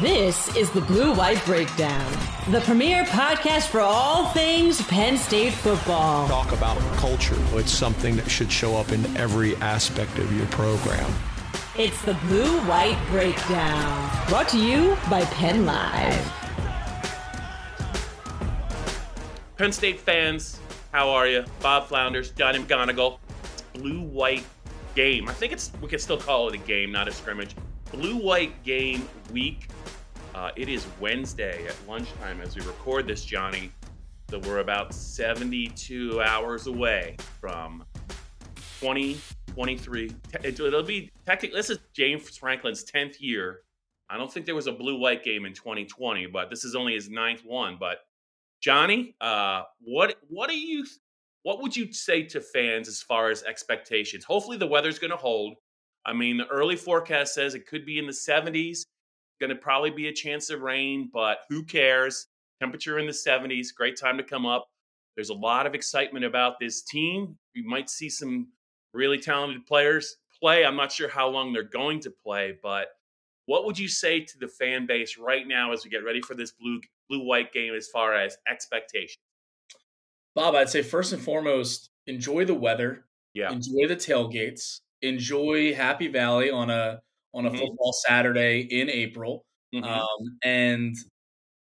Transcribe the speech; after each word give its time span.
This 0.00 0.54
is 0.56 0.70
the 0.72 0.82
Blue 0.82 1.14
White 1.14 1.42
Breakdown, 1.46 2.12
the 2.50 2.60
premier 2.60 3.04
podcast 3.04 3.68
for 3.68 3.80
all 3.80 4.26
things 4.30 4.82
Penn 4.88 5.16
State 5.16 5.54
football. 5.54 6.28
Talk 6.28 6.52
about 6.52 6.76
culture. 6.96 7.36
It's 7.52 7.72
something 7.72 8.14
that 8.16 8.30
should 8.30 8.52
show 8.52 8.76
up 8.76 8.92
in 8.92 9.16
every 9.16 9.56
aspect 9.56 10.18
of 10.18 10.36
your 10.36 10.46
program. 10.48 11.10
It's 11.78 12.00
the 12.02 12.14
Blue 12.26 12.58
White 12.62 12.98
Breakdown, 13.08 14.10
brought 14.28 14.48
to 14.50 14.58
you 14.58 14.96
by 15.08 15.24
Penn 15.26 15.64
Live. 15.64 16.32
Penn 19.56 19.72
State 19.72 20.00
fans, 20.00 20.60
how 20.92 21.08
are 21.08 21.26
you? 21.26 21.44
Bob 21.62 21.86
Flounders, 21.86 22.30
Johnny 22.32 22.58
McGonigal, 22.58 23.18
Blue 23.72 24.02
White 24.02 24.44
game. 24.94 25.28
I 25.28 25.32
think 25.32 25.52
it's 25.52 25.70
we 25.80 25.88
can 25.88 25.98
still 25.98 26.18
call 26.18 26.48
it 26.48 26.54
a 26.54 26.58
game, 26.58 26.92
not 26.92 27.08
a 27.08 27.12
scrimmage. 27.12 27.54
Blue 27.92 28.16
White 28.16 28.62
game 28.64 29.08
week. 29.32 29.68
Uh, 30.34 30.50
it 30.56 30.68
is 30.68 30.86
Wednesday 31.00 31.66
at 31.66 31.74
lunchtime 31.88 32.40
as 32.40 32.56
we 32.56 32.62
record 32.62 33.06
this, 33.06 33.24
Johnny. 33.24 33.72
So 34.28 34.40
we're 34.40 34.58
about 34.58 34.92
72 34.92 36.20
hours 36.20 36.66
away 36.66 37.16
from 37.40 37.84
2023. 38.80 40.12
It'll 40.42 40.82
be 40.82 41.10
technically 41.24 41.56
this 41.56 41.70
is 41.70 41.78
James 41.94 42.36
Franklin's 42.36 42.84
10th 42.84 43.16
year. 43.20 43.60
I 44.10 44.16
don't 44.16 44.32
think 44.32 44.46
there 44.46 44.54
was 44.54 44.66
a 44.66 44.72
blue 44.72 44.98
white 44.98 45.24
game 45.24 45.46
in 45.46 45.52
2020, 45.52 46.26
but 46.26 46.50
this 46.50 46.64
is 46.64 46.74
only 46.74 46.94
his 46.94 47.08
ninth 47.08 47.42
one. 47.44 47.76
But 47.78 47.98
Johnny, 48.60 49.14
uh, 49.20 49.62
what 49.80 50.16
what 50.28 50.50
do 50.50 50.58
you 50.58 50.84
what 51.44 51.62
would 51.62 51.76
you 51.76 51.92
say 51.92 52.24
to 52.24 52.40
fans 52.40 52.88
as 52.88 53.00
far 53.00 53.30
as 53.30 53.44
expectations? 53.44 54.24
Hopefully 54.24 54.56
the 54.56 54.66
weather's 54.66 54.98
going 54.98 55.12
to 55.12 55.16
hold. 55.16 55.54
I 56.06 56.12
mean, 56.12 56.36
the 56.36 56.46
early 56.46 56.76
forecast 56.76 57.34
says 57.34 57.54
it 57.54 57.66
could 57.66 57.84
be 57.84 57.98
in 57.98 58.06
the 58.06 58.12
70s. 58.12 58.84
Going 59.40 59.50
to 59.50 59.56
probably 59.56 59.90
be 59.90 60.08
a 60.08 60.12
chance 60.12 60.48
of 60.48 60.62
rain, 60.62 61.10
but 61.12 61.38
who 61.50 61.62
cares? 61.64 62.28
Temperature 62.60 62.98
in 62.98 63.06
the 63.06 63.12
70s, 63.12 63.74
great 63.76 63.98
time 64.00 64.16
to 64.16 64.22
come 64.22 64.46
up. 64.46 64.66
There's 65.14 65.28
a 65.30 65.34
lot 65.34 65.66
of 65.66 65.74
excitement 65.74 66.24
about 66.24 66.58
this 66.58 66.82
team. 66.82 67.36
You 67.54 67.68
might 67.68 67.90
see 67.90 68.08
some 68.08 68.48
really 68.94 69.18
talented 69.18 69.66
players 69.66 70.16
play. 70.40 70.64
I'm 70.64 70.76
not 70.76 70.92
sure 70.92 71.08
how 71.08 71.28
long 71.28 71.52
they're 71.52 71.64
going 71.64 72.00
to 72.00 72.10
play, 72.10 72.56
but 72.62 72.88
what 73.46 73.64
would 73.64 73.78
you 73.78 73.88
say 73.88 74.20
to 74.20 74.38
the 74.38 74.48
fan 74.48 74.86
base 74.86 75.18
right 75.18 75.46
now 75.46 75.72
as 75.72 75.84
we 75.84 75.90
get 75.90 76.04
ready 76.04 76.20
for 76.20 76.34
this 76.34 76.52
blue 76.52 76.80
blue 77.08 77.24
white 77.24 77.52
game 77.52 77.74
as 77.74 77.88
far 77.88 78.14
as 78.14 78.36
expectations? 78.50 79.18
Bob, 80.34 80.54
I'd 80.54 80.68
say 80.68 80.82
first 80.82 81.12
and 81.12 81.22
foremost, 81.22 81.90
enjoy 82.06 82.44
the 82.44 82.54
weather. 82.54 83.04
Yeah. 83.34 83.52
Enjoy 83.52 83.86
the 83.86 83.96
tailgates. 83.96 84.80
Enjoy 85.08 85.74
Happy 85.74 86.08
Valley 86.08 86.50
on 86.50 86.70
a 86.70 87.00
on 87.34 87.46
a 87.46 87.50
mm-hmm. 87.50 87.58
football 87.58 87.92
Saturday 88.06 88.60
in 88.60 88.88
April. 88.88 89.44
Mm-hmm. 89.74 89.84
Um, 89.84 90.38
and 90.42 90.94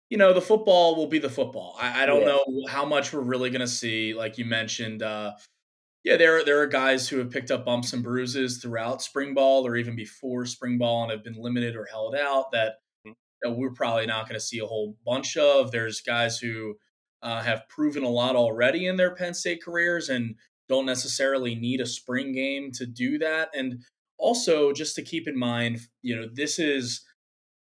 you 0.09 0.17
know, 0.17 0.33
the 0.33 0.41
football 0.41 0.95
will 0.95 1.07
be 1.07 1.19
the 1.19 1.29
football. 1.29 1.75
I, 1.79 2.03
I 2.03 2.05
don't 2.05 2.21
yeah. 2.21 2.27
know 2.27 2.45
how 2.69 2.85
much 2.85 3.11
we're 3.11 3.21
really 3.21 3.49
gonna 3.49 3.67
see. 3.67 4.13
Like 4.13 4.37
you 4.37 4.45
mentioned, 4.45 5.03
uh, 5.03 5.33
yeah, 6.03 6.17
there 6.17 6.45
there 6.45 6.61
are 6.61 6.67
guys 6.67 7.09
who 7.09 7.17
have 7.17 7.31
picked 7.31 7.51
up 7.51 7.65
bumps 7.65 7.93
and 7.93 8.03
bruises 8.03 8.59
throughout 8.59 9.01
spring 9.01 9.33
ball 9.33 9.65
or 9.65 9.75
even 9.75 9.95
before 9.95 10.45
spring 10.45 10.77
ball 10.77 11.03
and 11.03 11.11
have 11.11 11.23
been 11.23 11.35
limited 11.35 11.75
or 11.75 11.85
held 11.85 12.15
out 12.15 12.51
that 12.51 12.75
you 13.03 13.13
know, 13.43 13.51
we're 13.51 13.71
probably 13.71 14.05
not 14.05 14.29
going 14.29 14.39
to 14.39 14.45
see 14.45 14.59
a 14.59 14.65
whole 14.65 14.95
bunch 15.05 15.35
of. 15.35 15.71
There's 15.71 16.01
guys 16.01 16.37
who 16.37 16.75
uh, 17.21 17.41
have 17.41 17.67
proven 17.67 18.03
a 18.03 18.09
lot 18.09 18.35
already 18.35 18.85
in 18.85 18.97
their 18.97 19.15
Penn 19.15 19.33
State 19.33 19.63
careers 19.63 20.09
and 20.09 20.35
don't 20.67 20.85
necessarily 20.85 21.55
need 21.55 21.81
a 21.81 21.85
spring 21.85 22.31
game 22.31 22.71
to 22.73 22.85
do 22.85 23.17
that. 23.19 23.49
And 23.53 23.83
also, 24.17 24.71
just 24.71 24.95
to 24.95 25.01
keep 25.01 25.27
in 25.27 25.37
mind, 25.37 25.81
you 26.01 26.15
know, 26.15 26.27
this 26.31 26.59
is 26.59 27.03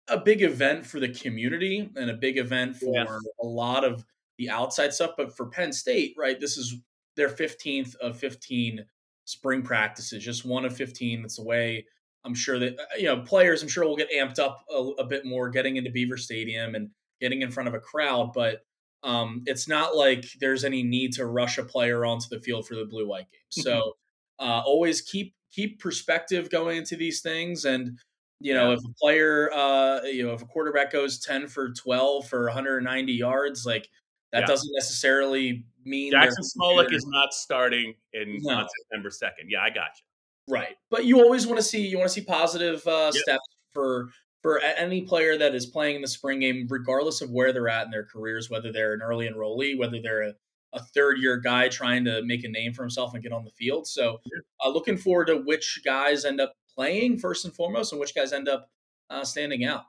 a 0.09 0.19
big 0.19 0.43
event 0.43 0.87
for 0.87 1.01
the 1.01 1.09
community 1.09 1.91
and 1.97 2.11
a 2.11 2.15
big 2.15 2.39
event 2.39 2.77
for 2.77 2.95
yeah. 2.95 3.07
a 3.43 3.47
lot 3.47 3.85
of 3.85 4.05
the 4.39 4.51
outside 4.51 4.93
stuff. 4.93 5.13
But 5.17 5.37
for 5.37 5.47
Penn 5.47 5.73
State, 5.73 6.15
right, 6.19 6.39
this 6.39 6.57
is 6.57 6.77
their 7.17 7.29
15th 7.29 7.97
of 7.97 8.17
15 8.19 8.85
spring 9.25 9.63
practices, 9.63 10.23
just 10.23 10.45
one 10.45 10.65
of 10.65 10.77
15. 10.77 11.23
That's 11.23 11.37
the 11.37 11.45
way 11.45 11.87
I'm 12.25 12.35
sure 12.35 12.59
that, 12.59 12.79
uh, 12.79 12.97
you 12.97 13.05
know, 13.05 13.21
players, 13.21 13.63
I'm 13.63 13.69
sure 13.69 13.85
will 13.85 13.97
get 13.97 14.13
amped 14.13 14.39
up 14.39 14.65
a, 14.71 14.77
a 14.99 15.05
bit 15.05 15.25
more 15.25 15.49
getting 15.49 15.77
into 15.77 15.91
Beaver 15.91 16.17
Stadium 16.17 16.75
and 16.75 16.91
getting 17.21 17.43
in 17.43 17.51
front 17.51 17.69
of 17.69 17.75
a 17.75 17.81
crowd. 17.81 18.33
But 18.33 18.65
um, 19.05 19.43
it's 19.47 19.69
not 19.69 19.95
like 19.95 20.25
there's 20.41 20.65
any 20.65 20.83
need 20.83 21.13
to 21.15 21.27
rush 21.27 21.59
a 21.59 21.63
player 21.63 22.05
onto 22.05 22.27
the 22.31 22.41
field 22.41 22.67
for 22.67 22.75
the 22.75 22.87
blue 22.87 23.07
white 23.07 23.31
game. 23.31 23.65
So 23.65 23.93
uh, 24.39 24.63
always 24.65 25.03
keep 25.03 25.35
keep 25.53 25.79
perspective 25.79 26.51
going 26.51 26.79
into 26.79 26.97
these 26.97 27.21
things. 27.21 27.67
And 27.67 27.99
you 28.41 28.55
know, 28.55 28.73
if 28.73 28.81
a 28.81 28.93
player, 29.01 29.51
uh, 29.53 30.03
you 30.03 30.27
know, 30.27 30.33
if 30.33 30.43
a 30.43 30.47
quarterback 30.47 30.91
goes 30.91 31.21
ten 31.21 31.47
for 31.47 31.71
twelve 31.71 32.27
for 32.27 32.45
190 32.45 33.13
yards, 33.13 33.65
like 33.65 33.89
that 34.33 34.41
yeah. 34.41 34.47
doesn't 34.47 34.73
necessarily 34.75 35.65
mean 35.85 36.13
Jaxon 36.13 36.45
Smolik 36.59 36.93
is 36.93 37.07
not 37.07 37.33
starting 37.33 37.95
in 38.13 38.39
no. 38.43 38.55
on 38.55 38.67
September 38.83 39.11
second. 39.11 39.51
Yeah, 39.51 39.63
I 39.63 39.69
got 39.69 39.91
you. 39.97 40.55
Right, 40.55 40.77
but 40.91 41.05
you 41.05 41.21
always 41.21 41.47
want 41.47 41.59
to 41.59 41.63
see 41.63 41.87
you 41.87 41.99
want 41.99 42.09
to 42.09 42.15
see 42.15 42.25
positive 42.25 42.87
uh, 42.87 43.11
yep. 43.15 43.23
steps 43.23 43.49
for 43.73 44.09
for 44.44 44.60
any 44.60 45.00
player 45.00 45.38
that 45.38 45.55
is 45.55 45.65
playing 45.65 45.97
in 45.97 46.03
the 46.03 46.06
spring 46.06 46.41
game, 46.41 46.66
regardless 46.69 47.22
of 47.22 47.31
where 47.31 47.50
they're 47.50 47.66
at 47.66 47.87
in 47.87 47.91
their 47.91 48.05
careers, 48.05 48.50
whether 48.50 48.71
they're 48.71 48.93
an 48.93 49.00
early 49.00 49.27
enrollee, 49.27 49.78
whether 49.78 50.03
they're 50.03 50.21
a, 50.21 50.34
a 50.75 50.82
third 50.94 51.16
year 51.19 51.38
guy 51.38 51.66
trying 51.69 52.05
to 52.05 52.21
make 52.27 52.44
a 52.44 52.49
name 52.49 52.75
for 52.75 52.82
himself 52.82 53.15
and 53.15 53.22
get 53.22 53.32
on 53.32 53.44
the 53.44 53.50
field. 53.53 53.87
So, 53.87 54.19
uh, 54.62 54.69
looking 54.69 54.99
forward 54.99 55.28
to 55.28 55.38
which 55.38 55.81
guys 55.82 56.27
end 56.27 56.43
up 56.43 56.53
playing 56.75 57.16
first 57.16 57.47
and 57.47 57.55
foremost, 57.55 57.93
and 57.93 57.99
which 57.99 58.15
guys 58.15 58.34
end 58.34 58.47
up 58.47 58.69
uh, 59.09 59.25
standing 59.25 59.65
out. 59.65 59.84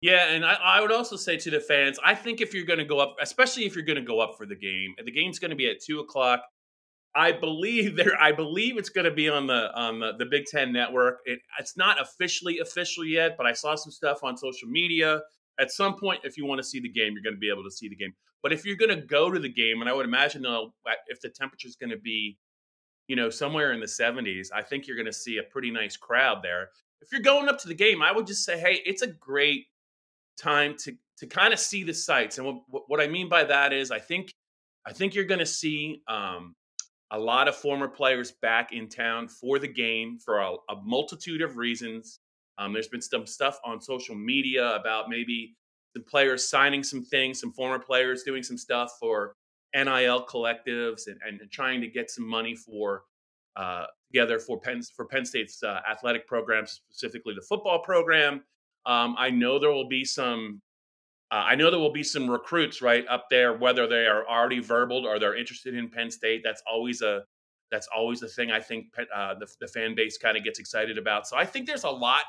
Yeah, 0.00 0.28
and 0.28 0.46
I, 0.46 0.54
I, 0.62 0.80
would 0.80 0.92
also 0.92 1.16
say 1.16 1.36
to 1.36 1.50
the 1.50 1.58
fans, 1.58 1.98
I 2.04 2.14
think 2.14 2.40
if 2.40 2.54
you're 2.54 2.66
going 2.66 2.78
to 2.78 2.84
go 2.84 3.00
up, 3.00 3.16
especially 3.20 3.64
if 3.64 3.74
you're 3.74 3.84
going 3.84 3.96
to 3.96 4.02
go 4.02 4.20
up 4.20 4.36
for 4.38 4.46
the 4.46 4.54
game, 4.54 4.94
the 5.04 5.10
game's 5.10 5.40
going 5.40 5.50
to 5.50 5.56
be 5.56 5.68
at 5.68 5.82
two 5.82 5.98
o'clock. 5.98 6.42
I 7.16 7.32
believe 7.32 7.96
there. 7.96 8.12
I 8.20 8.32
believe 8.32 8.76
it's 8.76 8.90
going 8.90 9.06
to 9.06 9.10
be 9.10 9.28
on 9.28 9.46
the 9.46 9.74
on 9.74 10.00
the, 10.00 10.12
the 10.18 10.26
Big 10.26 10.44
Ten 10.44 10.72
Network. 10.72 11.20
It, 11.24 11.40
it's 11.58 11.76
not 11.76 12.00
officially 12.00 12.58
official 12.58 13.04
yet, 13.04 13.36
but 13.36 13.46
I 13.46 13.52
saw 13.52 13.74
some 13.74 13.90
stuff 13.90 14.22
on 14.22 14.36
social 14.36 14.68
media. 14.68 15.22
At 15.58 15.70
some 15.70 15.98
point, 15.98 16.20
if 16.24 16.36
you 16.36 16.44
want 16.44 16.58
to 16.58 16.64
see 16.64 16.80
the 16.80 16.90
game, 16.90 17.14
you're 17.14 17.22
going 17.22 17.34
to 17.34 17.40
be 17.40 17.50
able 17.50 17.64
to 17.64 17.70
see 17.70 17.88
the 17.88 17.96
game. 17.96 18.12
But 18.42 18.52
if 18.52 18.66
you're 18.66 18.76
going 18.76 18.94
to 18.94 19.06
go 19.06 19.30
to 19.30 19.40
the 19.40 19.48
game, 19.48 19.80
and 19.80 19.88
I 19.88 19.94
would 19.94 20.04
imagine 20.04 20.44
if 21.08 21.20
the 21.22 21.30
temperature 21.30 21.66
is 21.66 21.76
going 21.76 21.90
to 21.90 21.98
be, 21.98 22.36
you 23.08 23.16
know, 23.16 23.30
somewhere 23.30 23.72
in 23.72 23.80
the 23.80 23.86
70s, 23.86 24.48
I 24.54 24.60
think 24.60 24.86
you're 24.86 24.96
going 24.96 25.06
to 25.06 25.12
see 25.12 25.38
a 25.38 25.42
pretty 25.42 25.70
nice 25.70 25.96
crowd 25.96 26.42
there. 26.42 26.68
If 27.00 27.10
you're 27.10 27.22
going 27.22 27.48
up 27.48 27.58
to 27.60 27.68
the 27.68 27.74
game, 27.74 28.02
I 28.02 28.12
would 28.12 28.26
just 28.26 28.44
say, 28.44 28.60
hey, 28.60 28.82
it's 28.84 29.02
a 29.02 29.06
great 29.06 29.64
time 30.38 30.76
to 30.84 30.92
to 31.18 31.26
kind 31.26 31.54
of 31.54 31.58
see 31.58 31.82
the 31.82 31.94
sights. 31.94 32.36
And 32.36 32.46
what, 32.68 32.82
what 32.88 33.00
I 33.00 33.08
mean 33.08 33.30
by 33.30 33.44
that 33.44 33.72
is, 33.72 33.90
I 33.90 33.98
think 33.98 34.30
I 34.86 34.92
think 34.92 35.14
you're 35.14 35.24
going 35.24 35.40
to 35.40 35.46
see 35.46 36.02
um, 36.08 36.54
a 37.12 37.18
lot 37.18 37.48
of 37.48 37.54
former 37.54 37.88
players 37.88 38.32
back 38.42 38.72
in 38.72 38.88
town 38.88 39.28
for 39.28 39.58
the 39.58 39.68
game 39.68 40.18
for 40.18 40.40
a, 40.40 40.52
a 40.70 40.76
multitude 40.84 41.42
of 41.42 41.56
reasons. 41.56 42.18
Um, 42.58 42.72
there's 42.72 42.88
been 42.88 43.02
some 43.02 43.26
stuff 43.26 43.58
on 43.64 43.80
social 43.80 44.14
media 44.14 44.74
about 44.74 45.08
maybe 45.08 45.54
the 45.94 46.00
players 46.00 46.48
signing 46.48 46.82
some 46.82 47.04
things, 47.04 47.40
some 47.40 47.52
former 47.52 47.78
players 47.78 48.22
doing 48.22 48.42
some 48.42 48.58
stuff 48.58 48.92
for 48.98 49.34
NIL 49.74 50.26
collectives 50.26 51.06
and, 51.06 51.18
and 51.26 51.40
trying 51.50 51.80
to 51.80 51.86
get 51.86 52.10
some 52.10 52.28
money 52.28 52.54
for 52.54 53.04
uh, 53.56 53.86
together 54.12 54.38
for 54.38 54.60
Penn 54.60 54.82
for 54.94 55.06
Penn 55.06 55.24
State's 55.24 55.62
uh, 55.62 55.80
athletic 55.90 56.26
programs, 56.26 56.82
specifically 56.90 57.34
the 57.34 57.42
football 57.42 57.80
program. 57.82 58.42
Um, 58.84 59.16
I 59.18 59.30
know 59.30 59.58
there 59.58 59.72
will 59.72 59.88
be 59.88 60.04
some 60.04 60.60
uh, 61.30 61.42
I 61.46 61.54
know 61.56 61.70
there 61.70 61.80
will 61.80 61.92
be 61.92 62.04
some 62.04 62.30
recruits 62.30 62.80
right 62.80 63.04
up 63.08 63.26
there, 63.30 63.56
whether 63.56 63.86
they 63.86 64.06
are 64.06 64.26
already 64.28 64.60
verbal 64.60 65.06
or 65.06 65.18
they're 65.18 65.36
interested 65.36 65.74
in 65.74 65.90
Penn 65.90 66.10
State. 66.10 66.42
That's 66.44 66.62
always 66.70 67.02
a 67.02 67.22
that's 67.72 67.88
always 67.94 68.20
the 68.20 68.28
thing 68.28 68.52
I 68.52 68.60
think 68.60 68.86
uh, 69.12 69.34
the, 69.34 69.48
the 69.60 69.66
fan 69.66 69.96
base 69.96 70.18
kind 70.18 70.36
of 70.36 70.44
gets 70.44 70.60
excited 70.60 70.98
about. 70.98 71.26
So 71.26 71.36
I 71.36 71.44
think 71.44 71.66
there's 71.66 71.82
a 71.82 71.90
lot 71.90 72.22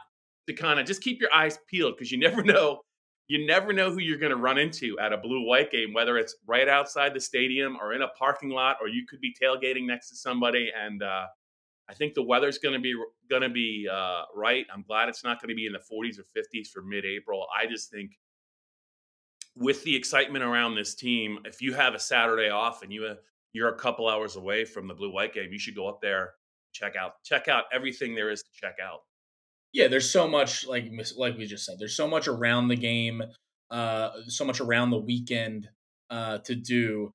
to 0.48 0.54
kind 0.54 0.80
of 0.80 0.88
just 0.88 1.04
keep 1.04 1.22
your 1.22 1.32
eyes 1.32 1.60
peeled 1.70 1.94
because 1.96 2.12
you 2.12 2.18
never 2.18 2.44
know 2.44 2.82
you 3.28 3.46
never 3.46 3.74
know 3.74 3.92
who 3.92 4.00
you're 4.00 4.18
going 4.18 4.32
to 4.32 4.38
run 4.38 4.58
into 4.58 4.98
at 5.00 5.14
a 5.14 5.18
blue 5.18 5.46
white 5.46 5.70
game, 5.70 5.94
whether 5.94 6.18
it's 6.18 6.36
right 6.48 6.68
outside 6.68 7.14
the 7.14 7.20
stadium 7.20 7.78
or 7.80 7.94
in 7.94 8.02
a 8.02 8.08
parking 8.18 8.50
lot, 8.50 8.78
or 8.82 8.88
you 8.88 9.06
could 9.08 9.20
be 9.20 9.36
tailgating 9.40 9.86
next 9.86 10.10
to 10.10 10.16
somebody 10.16 10.72
and 10.76 11.04
uh, 11.04 11.26
I 11.90 11.94
think 11.94 12.16
the 12.16 12.24
weather's 12.24 12.58
going 12.58 12.74
to 12.74 12.82
be 12.82 12.96
going 13.30 13.44
to 13.44 13.50
be 13.50 13.88
uh, 13.92 14.24
right. 14.36 14.66
I'm 14.74 14.84
glad 14.84 15.08
it's 15.08 15.24
not 15.24 15.42
going 15.42 15.50
to 15.50 15.56
be 15.56 15.68
in 15.68 15.74
the 15.74 15.80
40s 15.80 16.20
or 16.20 16.24
50s 16.24 16.70
for 16.74 16.82
mid-April. 16.82 17.46
I 17.58 17.66
just 17.66 17.90
think 17.92 18.12
with 19.60 19.84
the 19.84 19.96
excitement 19.96 20.44
around 20.44 20.76
this 20.76 20.96
team, 20.96 21.40
if 21.46 21.62
you 21.62 21.74
have 21.74 21.94
a 21.94 22.00
Saturday 22.00 22.50
off 22.50 22.84
and 22.84 22.92
you 22.92 23.06
uh, 23.06 23.16
you're 23.54 23.70
a 23.70 23.78
couple 23.78 24.08
hours 24.08 24.36
away 24.36 24.66
from 24.66 24.88
the 24.88 24.94
blue 24.94 25.12
white 25.12 25.34
game, 25.34 25.52
you 25.52 25.60
should 25.60 25.76
go 25.76 25.88
up 25.88 26.02
there 26.02 26.34
check 26.78 26.96
out 26.96 27.14
check 27.24 27.48
out 27.48 27.66
everything 27.74 28.16
there 28.16 28.30
is 28.30 28.42
to 28.42 28.50
check 28.54 28.76
out. 28.84 29.00
Yeah, 29.74 29.88
there's 29.88 30.10
so 30.10 30.28
much 30.28 30.66
like 30.68 30.92
like 31.18 31.38
we 31.38 31.46
just 31.46 31.66
said. 31.66 31.76
There's 31.80 31.96
so 31.96 32.08
much 32.08 32.28
around 32.28 32.68
the 32.68 32.76
game, 32.76 33.22
uh, 33.70 34.10
so 34.28 34.46
much 34.46 34.60
around 34.60 34.92
the 34.92 35.00
weekend 35.00 35.68
uh, 36.10 36.40
to 36.40 36.56
do 36.56 37.12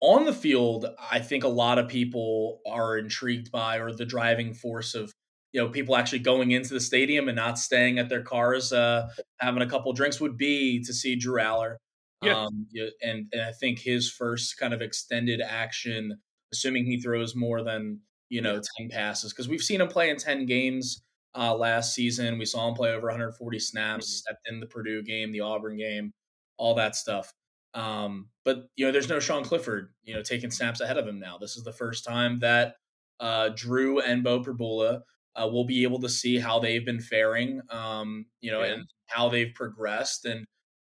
on 0.00 0.26
the 0.26 0.34
field, 0.34 0.86
I 1.10 1.18
think 1.20 1.44
a 1.44 1.48
lot 1.48 1.78
of 1.78 1.88
people 1.88 2.60
are 2.68 2.98
intrigued 2.98 3.50
by 3.50 3.78
or 3.78 3.90
the 3.90 4.04
driving 4.04 4.52
force 4.52 4.94
of 4.94 5.10
you 5.54 5.62
know 5.62 5.68
people 5.68 5.96
actually 5.96 6.18
going 6.18 6.50
into 6.50 6.74
the 6.74 6.80
stadium 6.80 7.28
and 7.28 7.36
not 7.36 7.58
staying 7.58 8.00
at 8.00 8.08
their 8.08 8.22
cars, 8.22 8.72
uh, 8.72 9.08
having 9.38 9.62
a 9.62 9.70
couple 9.70 9.92
drinks 9.92 10.20
would 10.20 10.36
be 10.36 10.82
to 10.82 10.92
see 10.92 11.14
Drew 11.14 11.40
Allar. 11.40 11.76
Yeah. 12.22 12.46
Um, 12.46 12.66
and, 13.02 13.26
and 13.32 13.42
I 13.42 13.52
think 13.52 13.78
his 13.78 14.10
first 14.10 14.58
kind 14.58 14.74
of 14.74 14.82
extended 14.82 15.40
action, 15.40 16.18
assuming 16.52 16.86
he 16.86 17.00
throws 17.00 17.36
more 17.36 17.62
than 17.62 18.00
you 18.28 18.42
know 18.42 18.60
ten 18.76 18.88
passes, 18.88 19.32
because 19.32 19.48
we've 19.48 19.62
seen 19.62 19.80
him 19.80 19.86
play 19.86 20.10
in 20.10 20.16
ten 20.16 20.44
games 20.44 21.04
uh, 21.36 21.54
last 21.54 21.94
season. 21.94 22.36
We 22.36 22.46
saw 22.46 22.68
him 22.68 22.74
play 22.74 22.90
over 22.90 23.06
140 23.06 23.58
snaps, 23.60 24.06
mm-hmm. 24.06 24.10
stepped 24.10 24.48
in 24.48 24.58
the 24.58 24.66
Purdue 24.66 25.04
game, 25.04 25.30
the 25.30 25.40
Auburn 25.40 25.76
game, 25.76 26.12
all 26.56 26.74
that 26.74 26.96
stuff. 26.96 27.32
Um, 27.74 28.28
but 28.44 28.64
you 28.74 28.86
know, 28.86 28.92
there's 28.92 29.08
no 29.08 29.20
Sean 29.20 29.44
Clifford, 29.44 29.92
you 30.02 30.14
know, 30.14 30.22
taking 30.22 30.50
snaps 30.50 30.80
ahead 30.80 30.98
of 30.98 31.06
him 31.06 31.20
now. 31.20 31.38
This 31.38 31.56
is 31.56 31.62
the 31.62 31.72
first 31.72 32.04
time 32.04 32.40
that 32.40 32.74
uh, 33.20 33.50
Drew 33.54 34.00
and 34.00 34.24
Beau 34.24 34.42
Pribula 34.42 35.02
uh, 35.36 35.48
will 35.48 35.64
be 35.64 35.82
able 35.82 36.00
to 36.00 36.08
see 36.08 36.38
how 36.38 36.58
they've 36.58 36.84
been 36.84 37.00
faring, 37.00 37.60
um, 37.70 38.26
you 38.40 38.50
know, 38.50 38.62
yeah. 38.62 38.72
and 38.72 38.84
how 39.06 39.28
they've 39.28 39.54
progressed. 39.54 40.24
And 40.24 40.44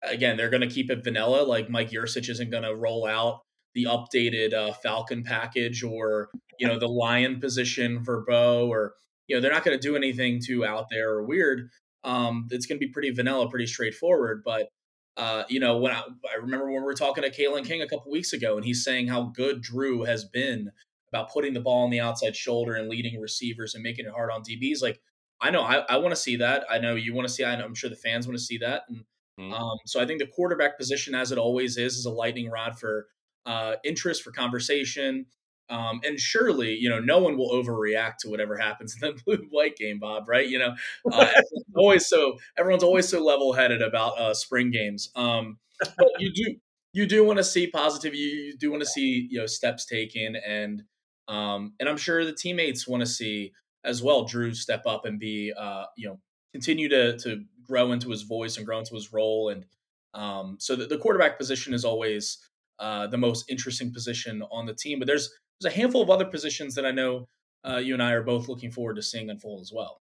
again, 0.04 0.38
they're 0.38 0.50
going 0.50 0.68
to 0.68 0.74
keep 0.74 0.90
it 0.90 1.04
vanilla. 1.04 1.44
Like 1.44 1.70
Mike 1.70 1.92
Yurcich 1.92 2.30
isn't 2.30 2.52
going 2.52 2.64
to 2.64 2.76
roll 2.76 3.06
out 3.06 3.42
the 3.76 3.86
updated 3.86 4.54
uh, 4.54 4.74
Falcon 4.74 5.24
package 5.24 5.84
or 5.84 6.30
you 6.60 6.68
know 6.68 6.80
the 6.80 6.88
Lion 6.88 7.40
position 7.40 8.04
for 8.04 8.26
Beau, 8.28 8.68
or 8.68 8.94
you 9.28 9.36
know 9.36 9.42
they're 9.42 9.52
not 9.52 9.64
going 9.64 9.80
to 9.80 9.88
do 9.88 9.96
anything 9.96 10.40
too 10.46 10.66
out 10.66 10.88
there 10.90 11.12
or 11.12 11.26
weird. 11.26 11.70
Um, 12.04 12.48
it's 12.52 12.66
going 12.66 12.80
to 12.80 12.86
be 12.86 12.92
pretty 12.92 13.12
vanilla, 13.12 13.50
pretty 13.50 13.68
straightforward. 13.68 14.42
But 14.44 14.70
uh, 15.18 15.44
you 15.50 15.60
know, 15.60 15.78
when 15.78 15.92
I, 15.92 16.02
I, 16.32 16.38
remember 16.38 16.66
when 16.66 16.82
we 16.82 16.86
were 16.86 16.94
talking 16.94 17.24
to 17.24 17.30
Kalen 17.30 17.66
King 17.66 17.82
a 17.82 17.88
couple 17.88 18.12
weeks 18.12 18.34
ago, 18.34 18.56
and 18.56 18.66
he's 18.66 18.84
saying 18.84 19.08
how 19.08 19.32
good 19.36 19.62
Drew 19.62 20.04
has 20.04 20.26
been 20.26 20.72
about 21.12 21.32
putting 21.32 21.54
the 21.54 21.60
ball 21.60 21.84
on 21.84 21.90
the 21.90 22.00
outside 22.00 22.36
shoulder 22.36 22.76
and 22.76 22.90
leading 22.90 23.20
receivers 23.20 23.76
and 23.76 23.84
making 23.84 24.06
it 24.06 24.12
hard 24.12 24.32
on 24.32 24.42
DBs. 24.42 24.82
Like, 24.82 25.02
I 25.42 25.50
know 25.52 25.62
I, 25.62 25.78
I 25.90 25.98
want 25.98 26.12
to 26.14 26.22
see 26.22 26.36
that. 26.38 26.66
I 26.70 26.80
know 26.80 26.96
you 26.96 27.14
want 27.14 27.28
to 27.28 27.34
see. 27.34 27.44
I 27.44 27.54
am 27.54 27.76
sure 27.76 27.90
the 27.90 27.96
fans 27.96 28.28
want 28.28 28.38
to 28.38 28.44
see 28.44 28.58
that. 28.60 28.84
And 28.90 29.04
mm-hmm. 29.40 29.54
um, 29.54 29.78
so 29.86 30.02
I 30.02 30.06
think 30.06 30.20
the 30.20 30.28
quarterback 30.28 30.78
position, 30.78 31.16
as 31.16 31.32
it 31.32 31.38
always 31.38 31.78
is, 31.78 31.96
is 31.96 32.06
a 32.06 32.12
lightning 32.12 32.50
rod 32.50 32.78
for 32.78 33.08
uh, 33.46 33.76
interest, 33.84 34.24
for 34.24 34.32
conversation. 34.32 35.26
Um, 35.70 36.02
and 36.04 36.20
surely, 36.20 36.74
you 36.74 36.90
know, 36.90 37.00
no 37.00 37.20
one 37.20 37.38
will 37.38 37.52
overreact 37.52 38.18
to 38.22 38.30
whatever 38.30 38.58
happens 38.58 38.98
in 39.00 39.08
the 39.08 39.22
blue 39.26 39.48
white 39.52 39.78
game, 39.78 40.00
Bob. 40.00 40.28
Right? 40.28 40.48
You 40.48 40.60
know, 40.60 40.76
uh, 41.12 41.32
always 41.76 42.08
so 42.08 42.38
everyone's 42.58 42.84
always 42.84 43.08
so 43.08 43.24
level 43.24 43.54
headed 43.54 43.82
about 43.82 44.18
uh, 44.20 44.34
spring 44.34 44.72
games. 44.72 45.10
Um, 45.16 45.58
but 45.80 46.10
you 46.18 46.34
do 46.34 46.56
you 46.94 47.06
do 47.06 47.24
want 47.24 47.38
to 47.38 47.44
see 47.44 47.68
positive. 47.68 48.16
You, 48.16 48.28
you 48.28 48.58
do 48.58 48.72
want 48.72 48.82
to 48.82 48.90
see 48.90 49.28
you 49.30 49.40
know 49.40 49.46
steps 49.46 49.86
taken, 49.86 50.36
and 50.36 50.84
um, 51.30 51.74
and 51.80 51.88
I'm 51.88 51.98
sure 51.98 52.26
the 52.26 52.34
teammates 52.34 52.88
want 52.88 53.02
to 53.02 53.06
see 53.06 53.54
as 53.86 54.04
well. 54.04 54.26
Drew 54.26 54.54
step 54.54 54.84
up 54.86 55.06
and 55.06 55.20
be 55.20 55.54
uh, 55.58 55.86
you 55.96 56.10
know 56.10 56.20
continue 56.52 56.90
to 56.90 57.18
to 57.20 57.44
grow 57.64 57.92
into 57.92 58.10
his 58.10 58.24
voice 58.24 58.58
and 58.58 58.66
grow 58.66 58.80
into 58.80 58.96
his 58.96 59.14
role, 59.14 59.50
and 59.50 59.66
um, 60.14 60.58
so 60.60 60.76
the, 60.76 60.88
the 60.88 60.98
quarterback 60.98 61.38
position 61.38 61.74
is 61.74 61.86
always 61.86 62.40
uh, 62.80 63.08
the 63.08 63.18
most 63.18 63.50
interesting 63.50 63.94
position 63.94 64.42
on 64.52 64.66
the 64.66 64.74
team. 64.74 65.00
But 65.00 65.08
there's 65.08 65.30
there's 65.62 65.74
a 65.74 65.78
handful 65.78 66.02
of 66.02 66.10
other 66.10 66.26
positions 66.26 66.76
that 66.76 66.86
I 66.86 66.92
know 66.92 67.30
uh, 67.68 67.78
you 67.78 67.94
and 67.94 68.02
I 68.02 68.12
are 68.12 68.24
both 68.24 68.50
looking 68.50 68.72
forward 68.72 68.96
to 68.96 69.04
seeing 69.04 69.30
unfold 69.30 69.62
as 69.62 69.72
well. 69.74 70.02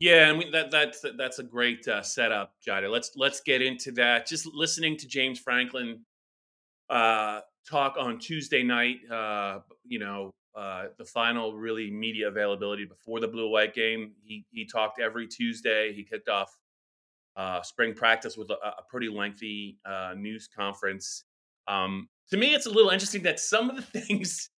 Yeah, 0.00 0.28
and 0.28 0.38
we, 0.38 0.50
that 0.50 0.70
that's 0.70 1.02
that's 1.16 1.38
a 1.38 1.44
great 1.44 1.88
uh, 1.88 2.02
setup, 2.02 2.52
Jada. 2.66 2.90
Let's 2.90 3.12
let's 3.16 3.40
get 3.40 3.62
into 3.62 3.92
that. 3.92 4.26
Just 4.26 4.46
listening 4.52 4.98
to 4.98 5.06
James 5.06 5.38
Franklin 5.38 6.00
uh, 6.90 7.40
talk 7.70 7.94
on 7.98 8.18
Tuesday 8.18 8.62
night, 8.62 8.96
uh, 9.10 9.60
you 9.84 9.98
know, 9.98 10.32
uh, 10.54 10.86
the 10.98 11.04
final 11.04 11.54
really 11.54 11.90
media 11.90 12.28
availability 12.28 12.84
before 12.84 13.20
the 13.20 13.28
blue 13.28 13.48
white 13.48 13.74
game. 13.74 14.12
He 14.22 14.44
he 14.50 14.66
talked 14.66 15.00
every 15.00 15.26
Tuesday. 15.26 15.92
He 15.92 16.04
kicked 16.04 16.28
off 16.28 16.56
uh, 17.36 17.62
spring 17.62 17.94
practice 17.94 18.36
with 18.36 18.50
a, 18.50 18.54
a 18.54 18.82
pretty 18.88 19.08
lengthy 19.08 19.78
uh, 19.84 20.14
news 20.16 20.48
conference. 20.54 21.24
Um, 21.68 22.08
to 22.30 22.36
me, 22.36 22.54
it's 22.54 22.66
a 22.66 22.70
little 22.70 22.90
interesting 22.90 23.22
that 23.22 23.40
some 23.40 23.70
of 23.70 23.76
the 23.76 23.82
things 24.00 24.50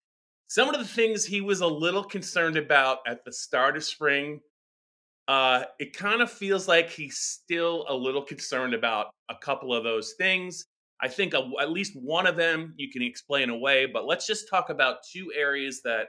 some 0.48 0.68
of 0.68 0.78
the 0.78 0.86
things 0.86 1.24
he 1.24 1.40
was 1.40 1.60
a 1.60 1.66
little 1.66 2.04
concerned 2.04 2.56
about 2.56 2.98
at 3.06 3.24
the 3.24 3.32
start 3.32 3.76
of 3.76 3.84
spring, 3.84 4.40
uh, 5.26 5.64
it 5.78 5.96
kind 5.96 6.20
of 6.20 6.30
feels 6.30 6.68
like 6.68 6.90
he's 6.90 7.18
still 7.18 7.86
a 7.88 7.94
little 7.94 8.22
concerned 8.22 8.74
about 8.74 9.06
a 9.28 9.34
couple 9.34 9.74
of 9.74 9.84
those 9.84 10.14
things. 10.18 10.66
I 11.00 11.08
think 11.08 11.34
a, 11.34 11.48
at 11.60 11.70
least 11.70 11.92
one 11.94 12.26
of 12.26 12.36
them 12.36 12.74
you 12.76 12.90
can 12.90 13.02
explain 13.02 13.50
away, 13.50 13.86
but 13.86 14.06
let's 14.06 14.26
just 14.26 14.48
talk 14.48 14.70
about 14.70 14.98
two 15.12 15.32
areas 15.34 15.82
that 15.82 16.08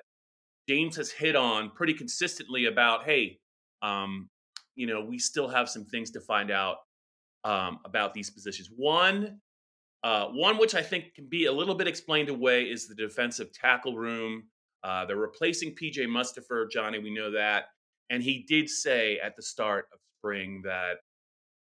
James 0.69 0.95
has 0.95 1.11
hit 1.11 1.35
on 1.35 1.71
pretty 1.71 1.93
consistently 1.93 2.65
about 2.65 3.05
hey, 3.05 3.39
um, 3.81 4.29
you 4.75 4.87
know, 4.87 5.01
we 5.01 5.17
still 5.19 5.47
have 5.47 5.69
some 5.69 5.85
things 5.85 6.11
to 6.11 6.21
find 6.21 6.51
out 6.51 6.77
um, 7.43 7.79
about 7.85 8.13
these 8.13 8.29
positions. 8.29 8.69
One 8.75 9.39
uh, 10.03 10.27
one 10.27 10.59
which 10.59 10.75
I 10.75 10.83
think 10.83 11.15
can 11.15 11.25
be 11.25 11.45
a 11.45 11.51
little 11.51 11.73
bit 11.73 11.87
explained 11.87 12.29
away 12.29 12.63
is 12.63 12.87
the 12.87 12.93
defensive 12.93 13.51
tackle 13.51 13.97
room. 13.97 14.43
Uh, 14.83 15.03
they're 15.05 15.17
replacing 15.17 15.73
PJ 15.75 15.97
Mustipher, 16.05 16.69
Johnny. 16.69 16.99
We 16.99 17.11
know 17.11 17.31
that, 17.31 17.65
and 18.11 18.21
he 18.21 18.45
did 18.47 18.69
say 18.69 19.17
at 19.17 19.35
the 19.35 19.41
start 19.41 19.87
of 19.91 19.99
spring 20.19 20.61
that 20.63 20.97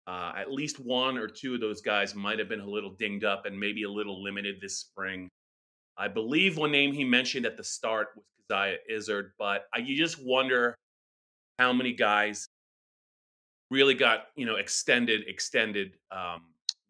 uh, 0.06 0.32
at 0.36 0.52
least 0.52 0.78
one 0.78 1.18
or 1.18 1.26
two 1.26 1.54
of 1.54 1.60
those 1.60 1.80
guys 1.80 2.14
might 2.14 2.38
have 2.38 2.48
been 2.48 2.60
a 2.60 2.68
little 2.68 2.90
dinged 2.90 3.24
up 3.24 3.44
and 3.46 3.58
maybe 3.58 3.82
a 3.82 3.90
little 3.90 4.22
limited 4.22 4.56
this 4.60 4.78
spring. 4.78 5.28
I 5.98 6.08
believe 6.08 6.56
one 6.56 6.70
name 6.70 6.92
he 6.92 7.04
mentioned 7.04 7.46
at 7.46 7.56
the 7.56 7.64
start 7.64 8.08
was 8.14 8.24
Coziah 8.48 8.76
Izzard, 8.88 9.32
but 9.38 9.64
I, 9.74 9.78
you 9.78 9.96
just 9.96 10.24
wonder 10.24 10.76
how 11.58 11.72
many 11.72 11.92
guys 11.92 12.46
really 13.70 13.94
got 13.94 14.26
you 14.36 14.46
know 14.46 14.56
extended 14.56 15.22
extended 15.26 15.96
um, 16.10 16.42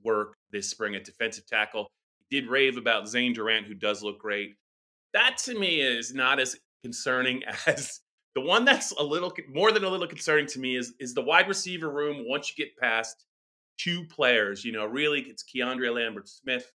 work 0.02 0.34
this 0.52 0.68
spring 0.68 0.94
at 0.94 1.04
defensive 1.04 1.46
tackle. 1.46 1.88
He 2.28 2.40
did 2.40 2.50
rave 2.50 2.76
about 2.76 3.08
Zane 3.08 3.32
Durant, 3.32 3.66
who 3.66 3.74
does 3.74 4.02
look 4.02 4.18
great. 4.18 4.56
That 5.12 5.38
to 5.44 5.58
me 5.58 5.80
is 5.80 6.12
not 6.12 6.38
as 6.38 6.56
concerning 6.82 7.42
as 7.66 8.00
the 8.36 8.40
one 8.40 8.64
that's 8.64 8.92
a 8.92 9.02
little 9.02 9.32
more 9.52 9.72
than 9.72 9.82
a 9.82 9.88
little 9.88 10.06
concerning 10.06 10.46
to 10.46 10.60
me 10.60 10.76
is 10.76 10.94
is 11.00 11.14
the 11.14 11.22
wide 11.22 11.48
receiver 11.48 11.90
room 11.90 12.24
once 12.28 12.52
you 12.56 12.64
get 12.64 12.76
past 12.76 13.24
two 13.78 14.04
players. 14.04 14.64
You 14.64 14.72
know, 14.72 14.86
really 14.86 15.22
it's 15.22 15.42
Keandre 15.42 15.92
Lambert 15.92 16.28
Smith 16.28 16.70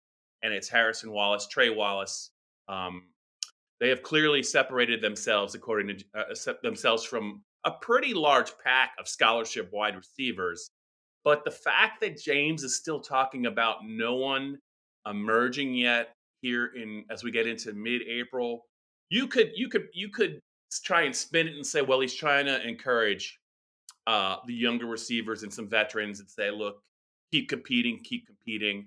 and 0.45 0.55
it's 0.55 0.69
Harrison 0.69 1.11
Wallace, 1.11 1.49
Trey 1.49 1.71
Wallace. 1.71 2.31
Um, 2.69 3.05
they 3.81 3.89
have 3.89 4.03
clearly 4.03 4.43
separated 4.43 5.03
themselves 5.03 5.55
according 5.57 5.99
to 5.99 6.05
uh, 6.15 6.53
themselves 6.63 7.05
from 7.05 7.43
a 7.65 7.73
pretty 7.73 8.15
large 8.15 8.53
pack 8.63 8.93
of 9.01 9.09
scholarship 9.09 9.69
wide 9.73 9.97
receivers 9.97 10.71
but 11.27 11.45
the 11.45 11.51
fact 11.51 12.01
that 12.03 12.23
James 12.23 12.63
is 12.63 12.77
still 12.77 13.01
talking 13.01 13.47
about 13.47 13.79
no 13.85 14.15
one 14.15 14.61
emerging 15.11 15.75
yet 15.75 16.13
here 16.41 16.67
in 16.67 17.05
as 17.11 17.25
we 17.25 17.33
get 17.33 17.49
into 17.49 17.73
mid-April, 17.73 18.65
you 19.11 19.27
could 19.27 19.51
you 19.57 19.69
could 19.69 19.89
you 19.93 20.09
could 20.09 20.39
try 20.85 21.03
and 21.03 21.15
spin 21.15 21.49
it 21.49 21.55
and 21.55 21.67
say, 21.67 21.83
well, 21.83 22.01
he's 22.01 22.15
trying 22.15 22.47
to 22.47 22.67
encourage 22.67 23.39
uh, 24.07 24.37
the 24.47 24.55
younger 24.55 24.87
receivers 24.87 25.43
and 25.43 25.53
some 25.53 25.69
veterans 25.69 26.21
and 26.21 26.29
say, 26.29 26.51
look, 26.51 26.83
keep 27.33 27.49
competing, 27.49 28.01
keep 28.03 28.27
competing. 28.27 28.87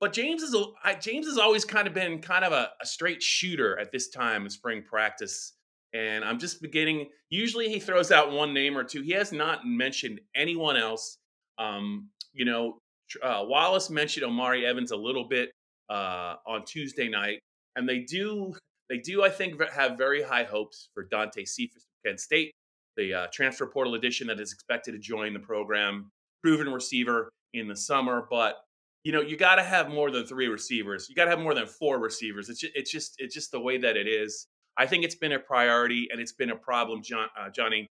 But 0.00 0.12
James 0.14 0.42
is 0.42 0.54
a 0.54 0.94
James 0.98 1.26
has 1.26 1.36
always 1.36 1.64
kind 1.64 1.86
of 1.86 1.92
been 1.92 2.20
kind 2.20 2.44
of 2.44 2.52
a, 2.52 2.70
a 2.80 2.86
straight 2.86 3.22
shooter 3.22 3.78
at 3.78 3.92
this 3.92 4.08
time 4.08 4.44
in 4.44 4.50
spring 4.50 4.82
practice. 4.82 5.52
And 5.92 6.24
I'm 6.24 6.38
just 6.38 6.62
beginning. 6.62 7.08
Usually 7.28 7.68
he 7.68 7.80
throws 7.80 8.10
out 8.10 8.32
one 8.32 8.54
name 8.54 8.78
or 8.78 8.84
two. 8.84 9.02
He 9.02 9.12
has 9.12 9.32
not 9.32 9.66
mentioned 9.66 10.20
anyone 10.34 10.76
else. 10.76 11.18
Um, 11.58 12.08
you 12.32 12.44
know, 12.46 12.78
uh, 13.22 13.42
Wallace 13.44 13.90
mentioned 13.90 14.24
Omari 14.24 14.64
Evans 14.64 14.90
a 14.90 14.96
little 14.96 15.24
bit 15.24 15.50
uh, 15.90 16.36
on 16.46 16.64
Tuesday 16.64 17.08
night, 17.08 17.40
and 17.76 17.88
they 17.88 17.98
do 17.98 18.54
they 18.90 18.98
do 18.98 19.24
I 19.24 19.30
think 19.30 19.62
have 19.72 19.96
very 19.96 20.22
high 20.22 20.44
hopes 20.44 20.90
for 20.92 21.04
Dante 21.04 21.44
Cephas 21.44 21.84
from 21.84 22.10
Kent 22.10 22.20
State, 22.20 22.52
the 22.96 23.14
uh, 23.14 23.26
transfer 23.32 23.66
portal 23.66 23.94
addition 23.94 24.26
that 24.26 24.40
is 24.40 24.52
expected 24.52 24.92
to 24.92 24.98
join 24.98 25.32
the 25.32 25.40
program, 25.40 26.10
proven 26.42 26.70
receiver 26.70 27.30
in 27.54 27.68
the 27.68 27.76
summer, 27.76 28.26
but 28.28 28.56
you 29.04 29.12
know 29.12 29.22
you 29.22 29.36
got 29.36 29.54
to 29.54 29.62
have 29.62 29.88
more 29.88 30.10
than 30.10 30.26
three 30.26 30.48
receivers. 30.48 31.08
You 31.08 31.14
got 31.14 31.24
to 31.24 31.30
have 31.30 31.40
more 31.40 31.54
than 31.54 31.66
four 31.66 31.98
receivers. 31.98 32.50
It's 32.50 32.60
just, 32.60 32.72
it's 32.74 32.90
just 32.90 33.14
it's 33.18 33.34
just 33.34 33.52
the 33.52 33.60
way 33.60 33.78
that 33.78 33.96
it 33.96 34.06
is. 34.06 34.46
I 34.76 34.86
think 34.86 35.04
it's 35.04 35.14
been 35.14 35.32
a 35.32 35.38
priority 35.38 36.08
and 36.10 36.20
it's 36.20 36.32
been 36.32 36.50
a 36.50 36.56
problem, 36.56 37.02
John, 37.02 37.28
uh, 37.38 37.50
Johnny, 37.50 37.86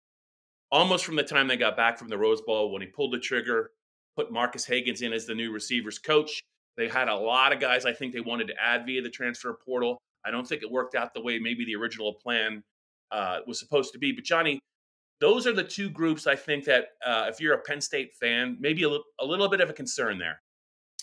almost 0.70 1.04
from 1.04 1.16
the 1.16 1.22
time 1.22 1.48
they 1.48 1.56
got 1.56 1.76
back 1.76 1.98
from 1.98 2.08
the 2.08 2.18
Rose 2.18 2.42
Bowl 2.42 2.72
when 2.72 2.82
he 2.82 2.88
pulled 2.88 3.12
the 3.12 3.18
trigger, 3.18 3.70
put 4.16 4.32
Marques 4.32 4.66
Hagans 4.66 5.02
in 5.02 5.12
as 5.12 5.26
the 5.26 5.34
new 5.34 5.52
receivers 5.52 5.98
coach. 5.98 6.42
They 6.76 6.88
had 6.88 7.08
a 7.08 7.14
lot 7.14 7.52
of 7.52 7.60
guys 7.60 7.86
I 7.86 7.92
think 7.92 8.12
they 8.12 8.20
wanted 8.20 8.48
to 8.48 8.54
add 8.60 8.84
via 8.84 9.02
the 9.02 9.10
transfer 9.10 9.56
portal. 9.64 9.98
I 10.24 10.30
don't 10.30 10.46
think 10.46 10.62
it 10.62 10.70
worked 10.70 10.94
out 10.94 11.14
the 11.14 11.22
way 11.22 11.38
maybe 11.38 11.64
the 11.64 11.76
original 11.76 12.14
plan 12.14 12.62
uh, 13.10 13.38
was 13.46 13.58
supposed 13.58 13.92
to 13.92 13.98
be. 13.98 14.12
But 14.12 14.24
Johnny, 14.24 14.60
those 15.20 15.46
are 15.46 15.52
the 15.52 15.64
two 15.64 15.90
groups 15.90 16.26
I 16.26 16.36
think 16.36 16.64
that 16.64 16.88
uh, 17.04 17.26
if 17.28 17.40
you're 17.40 17.54
a 17.54 17.60
Penn 17.62 17.80
State 17.80 18.14
fan, 18.20 18.56
maybe 18.60 18.82
a, 18.82 18.90
l- 18.90 19.04
a 19.20 19.24
little 19.24 19.48
bit 19.48 19.60
of 19.60 19.70
a 19.70 19.72
concern 19.72 20.18
there. 20.18 20.40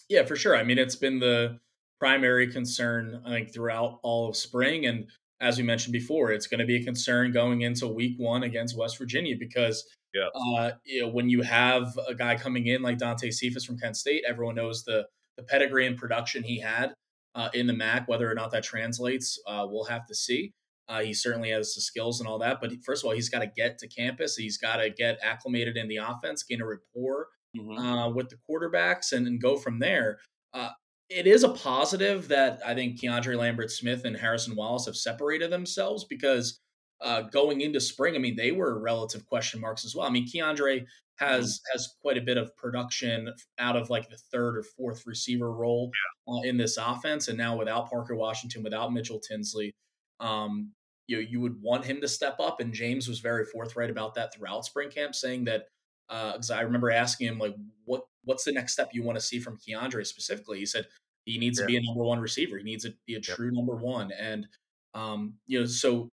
Yeah, 0.10 0.26
for 0.26 0.36
sure. 0.36 0.56
I 0.56 0.64
mean, 0.64 0.78
it's 0.78 0.96
been 0.96 1.20
the 1.20 1.60
primary 2.00 2.52
concern 2.52 3.22
I 3.26 3.30
think 3.30 3.54
throughout 3.54 4.00
all 4.04 4.30
of 4.30 4.36
spring, 4.36 4.86
and 4.86 5.08
as 5.40 5.58
we 5.58 5.64
mentioned 5.64 5.94
before, 5.94 6.32
it's 6.32 6.48
going 6.48 6.60
to 6.60 6.66
be 6.66 6.76
a 6.76 6.84
concern 6.84 7.32
going 7.32 7.62
into 7.62 7.88
Week 7.88 8.16
One 8.18 8.44
against 8.44 8.78
West 8.78 8.98
Virginia 8.98 9.36
because 9.40 9.86
yeah. 10.14 10.28
uh, 10.36 10.72
you 10.84 11.02
know, 11.02 11.08
when 11.08 11.30
you 11.30 11.42
have 11.42 11.98
a 12.08 12.14
guy 12.14 12.36
coming 12.36 12.68
in 12.68 12.82
like 12.82 12.98
Dante 12.98 13.32
Cephas 13.32 13.66
from 13.66 13.80
Kent 13.80 13.98
State, 13.98 14.24
everyone 14.28 14.56
knows 14.56 14.84
the 14.84 15.08
the 15.38 15.44
pedigree 15.44 15.88
and 15.88 15.98
production 15.98 16.44
he 16.44 16.60
had 16.60 16.94
uh, 17.36 17.50
in 17.54 17.68
the 17.68 17.74
MAC. 17.74 18.08
Whether 18.08 18.30
or 18.30 18.36
not 18.36 18.52
that 18.52 18.64
translates, 18.64 19.40
uh, 19.48 19.66
we'll 19.70 19.86
have 19.86 20.06
to 20.08 20.16
see. 20.16 20.54
Uh, 20.88 21.02
he 21.02 21.14
certainly 21.14 21.52
has 21.52 21.74
the 21.74 21.82
skills 21.82 22.20
and 22.20 22.28
all 22.28 22.40
that. 22.40 22.60
But 22.60 22.72
first 22.86 23.04
of 23.04 23.08
all, 23.08 23.16
he's 23.16 23.30
got 23.30 23.40
to 23.40 23.52
get 23.56 23.78
to 23.80 23.88
campus. 23.88 24.36
He's 24.36 24.58
got 24.58 24.78
to 24.78 24.90
get 24.90 25.20
acclimated 25.24 25.78
in 25.78 25.88
the 25.88 25.98
offense, 25.98 26.44
gain 26.44 26.62
a 26.62 26.66
rapport 26.66 27.28
mm-hmm. 27.58 27.78
uh, 27.78 28.10
with 28.10 28.30
the 28.30 28.38
quarterbacks, 28.50 29.14
and, 29.14 29.26
and, 29.26 29.42
go 29.42 29.56
from 29.56 29.80
there. 29.80 30.20
Uh, 30.54 30.70
it 31.10 31.28
is 31.28 31.44
a 31.44 31.50
positive 31.50 32.28
that 32.28 32.60
I 32.66 32.74
think 32.74 33.00
Keandre 33.00 33.38
Lambert 33.38 33.72
Smith 33.72 34.04
and 34.04 34.18
Harrison 34.18 34.56
Wallace 34.56 34.86
have 34.86 34.96
separated 34.96 35.50
themselves 35.50 36.06
because 36.10 36.60
uh, 37.02 37.22
going 37.22 37.62
into 37.62 37.80
spring, 37.80 38.16
I 38.16 38.20
mean, 38.20 38.36
they 38.36 38.52
were 38.52 38.80
relative 38.80 39.26
question 39.26 39.60
marks 39.60 39.86
as 39.86 39.96
well. 39.96 40.08
I 40.08 40.10
mean, 40.10 40.28
Keandre 40.28 40.86
has 41.22 41.60
mm-hmm. 41.60 41.72
has 41.78 41.94
quite 42.02 42.18
a 42.18 42.22
bit 42.22 42.38
of 42.38 42.56
production 42.58 43.34
out 43.60 43.76
of 43.76 43.90
like 43.90 44.10
the 44.10 44.18
third 44.32 44.58
or 44.58 44.64
fourth 44.64 45.06
receiver 45.06 45.52
role 45.52 45.92
yeah. 46.28 46.34
uh, 46.34 46.42
in 46.42 46.58
this 46.58 46.78
offense, 46.78 47.28
and 47.28 47.38
now 47.38 47.56
without 47.56 47.90
Parker 47.90 48.16
Washington, 48.16 48.64
without 48.64 48.92
Mitchell 48.92 49.20
Tinsley, 49.20 49.74
um, 50.20 50.72
you 51.08 51.18
know, 51.18 51.28
you 51.28 51.40
would 51.40 51.62
want 51.62 51.86
him 51.86 52.02
to 52.02 52.08
step 52.08 52.40
up. 52.40 52.60
And 52.60 52.74
James 52.74 53.08
was 53.08 53.20
very 53.20 53.46
forthright 53.46 53.90
about 53.90 54.16
that 54.16 54.34
throughout 54.34 54.66
spring 54.66 54.90
camp, 54.90 55.16
saying 55.16 55.46
that 55.46 55.66
because 56.10 56.52
uh, 56.52 56.56
I 56.56 56.62
remember 56.62 56.92
asking 56.92 57.28
him 57.28 57.40
like, 57.40 57.56
what 57.86 58.04
what's 58.24 58.44
the 58.44 58.52
next 58.52 58.74
step 58.74 58.90
you 58.94 59.04
want 59.04 59.18
to 59.18 59.24
see 59.24 59.40
from 59.40 59.58
Keandre 59.58 60.06
specifically? 60.06 60.60
He 60.60 60.66
said 60.66 60.86
he 61.26 61.38
needs 61.38 61.60
yeah. 61.60 61.64
to 61.64 61.68
be 61.68 61.78
a 61.78 61.82
number 61.82 62.04
one 62.04 62.20
receiver. 62.20 62.58
He 62.58 62.64
needs 62.64 62.84
to 62.84 62.94
be 63.06 63.16
a 63.16 63.22
true 63.22 63.52
yeah. 63.52 63.58
number 63.58 63.76
one. 63.76 64.12
And 64.12 64.48
um, 64.94 65.36
you 65.48 65.60
know, 65.60 65.66
so 65.66 66.10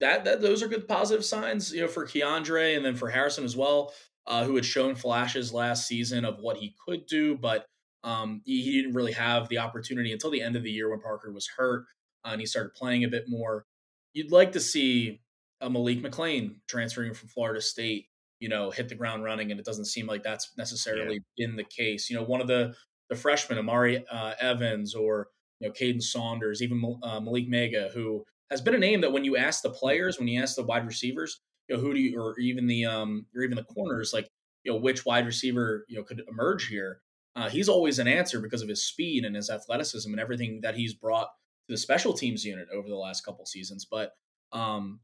that 0.00 0.24
that 0.24 0.40
those 0.40 0.62
are 0.62 0.68
good 0.68 0.88
positive 0.88 1.24
signs, 1.24 1.72
you 1.72 1.80
know, 1.80 1.88
for 1.88 2.06
Keandre 2.06 2.76
and 2.76 2.84
then 2.84 2.94
for 2.94 3.08
Harrison 3.08 3.44
as 3.44 3.56
well, 3.56 3.92
uh, 4.28 4.44
who 4.44 4.54
had 4.54 4.64
shown 4.64 4.94
flashes 4.94 5.52
last 5.52 5.88
season 5.88 6.24
of 6.24 6.38
what 6.38 6.58
he 6.58 6.76
could 6.86 7.06
do, 7.06 7.36
but 7.36 7.66
um, 8.04 8.42
he, 8.44 8.62
he, 8.62 8.80
didn't 8.80 8.94
really 8.94 9.12
have 9.12 9.48
the 9.48 9.58
opportunity 9.58 10.12
until 10.12 10.30
the 10.30 10.40
end 10.40 10.54
of 10.54 10.62
the 10.62 10.70
year 10.70 10.88
when 10.88 11.00
Parker 11.00 11.32
was 11.32 11.48
hurt 11.56 11.84
uh, 12.24 12.28
and 12.28 12.40
he 12.40 12.46
started 12.46 12.72
playing 12.74 13.02
a 13.02 13.08
bit 13.08 13.24
more 13.26 13.64
you'd 14.12 14.32
like 14.32 14.52
to 14.52 14.60
see 14.60 15.20
a 15.60 15.70
Malik 15.70 16.02
McClain 16.02 16.56
transferring 16.68 17.14
from 17.14 17.28
Florida 17.28 17.60
State, 17.60 18.06
you 18.40 18.48
know, 18.48 18.70
hit 18.70 18.88
the 18.88 18.94
ground 18.94 19.24
running, 19.24 19.50
and 19.50 19.58
it 19.58 19.66
doesn't 19.66 19.86
seem 19.86 20.06
like 20.06 20.22
that's 20.22 20.52
necessarily 20.56 21.20
yeah. 21.36 21.46
been 21.46 21.56
the 21.56 21.64
case. 21.64 22.08
You 22.10 22.16
know, 22.16 22.24
one 22.24 22.40
of 22.40 22.46
the 22.46 22.74
the 23.10 23.16
freshmen, 23.16 23.58
Amari 23.58 24.04
uh, 24.10 24.34
Evans, 24.40 24.94
or 24.94 25.28
you 25.60 25.68
know, 25.68 25.72
Kaden 25.72 26.02
Saunders, 26.02 26.62
even 26.62 26.82
uh, 27.02 27.20
Malick 27.20 27.48
Meiga, 27.48 27.92
who 27.92 28.24
has 28.50 28.60
been 28.60 28.74
a 28.74 28.78
name 28.78 29.00
that 29.00 29.12
when 29.12 29.24
you 29.24 29.36
ask 29.36 29.62
the 29.62 29.70
players, 29.70 30.18
when 30.18 30.28
you 30.28 30.40
ask 30.40 30.56
the 30.56 30.64
wide 30.64 30.86
receivers, 30.86 31.40
you 31.68 31.76
know, 31.76 31.82
who 31.82 31.94
do 31.94 32.00
you, 32.00 32.20
or 32.20 32.38
even 32.38 32.66
the 32.66 32.84
um, 32.84 33.26
or 33.34 33.42
even 33.42 33.56
the 33.56 33.64
corners, 33.64 34.12
like 34.12 34.28
you 34.64 34.72
know, 34.72 34.78
which 34.78 35.04
wide 35.04 35.26
receiver 35.26 35.84
you 35.88 35.96
know 35.96 36.04
could 36.04 36.22
emerge 36.28 36.66
here. 36.66 37.00
Uh, 37.36 37.48
he's 37.48 37.68
always 37.68 37.98
an 37.98 38.08
answer 38.08 38.40
because 38.40 38.62
of 38.62 38.68
his 38.68 38.86
speed 38.86 39.24
and 39.24 39.36
his 39.36 39.48
athleticism 39.48 40.10
and 40.10 40.20
everything 40.20 40.60
that 40.62 40.74
he's 40.74 40.94
brought 40.94 41.28
to 41.68 41.74
the 41.74 41.76
special 41.76 42.12
teams 42.12 42.44
unit 42.44 42.66
over 42.74 42.88
the 42.88 42.96
last 42.96 43.24
couple 43.24 43.46
seasons. 43.46 43.86
But 43.88 44.12
um, 44.52 45.00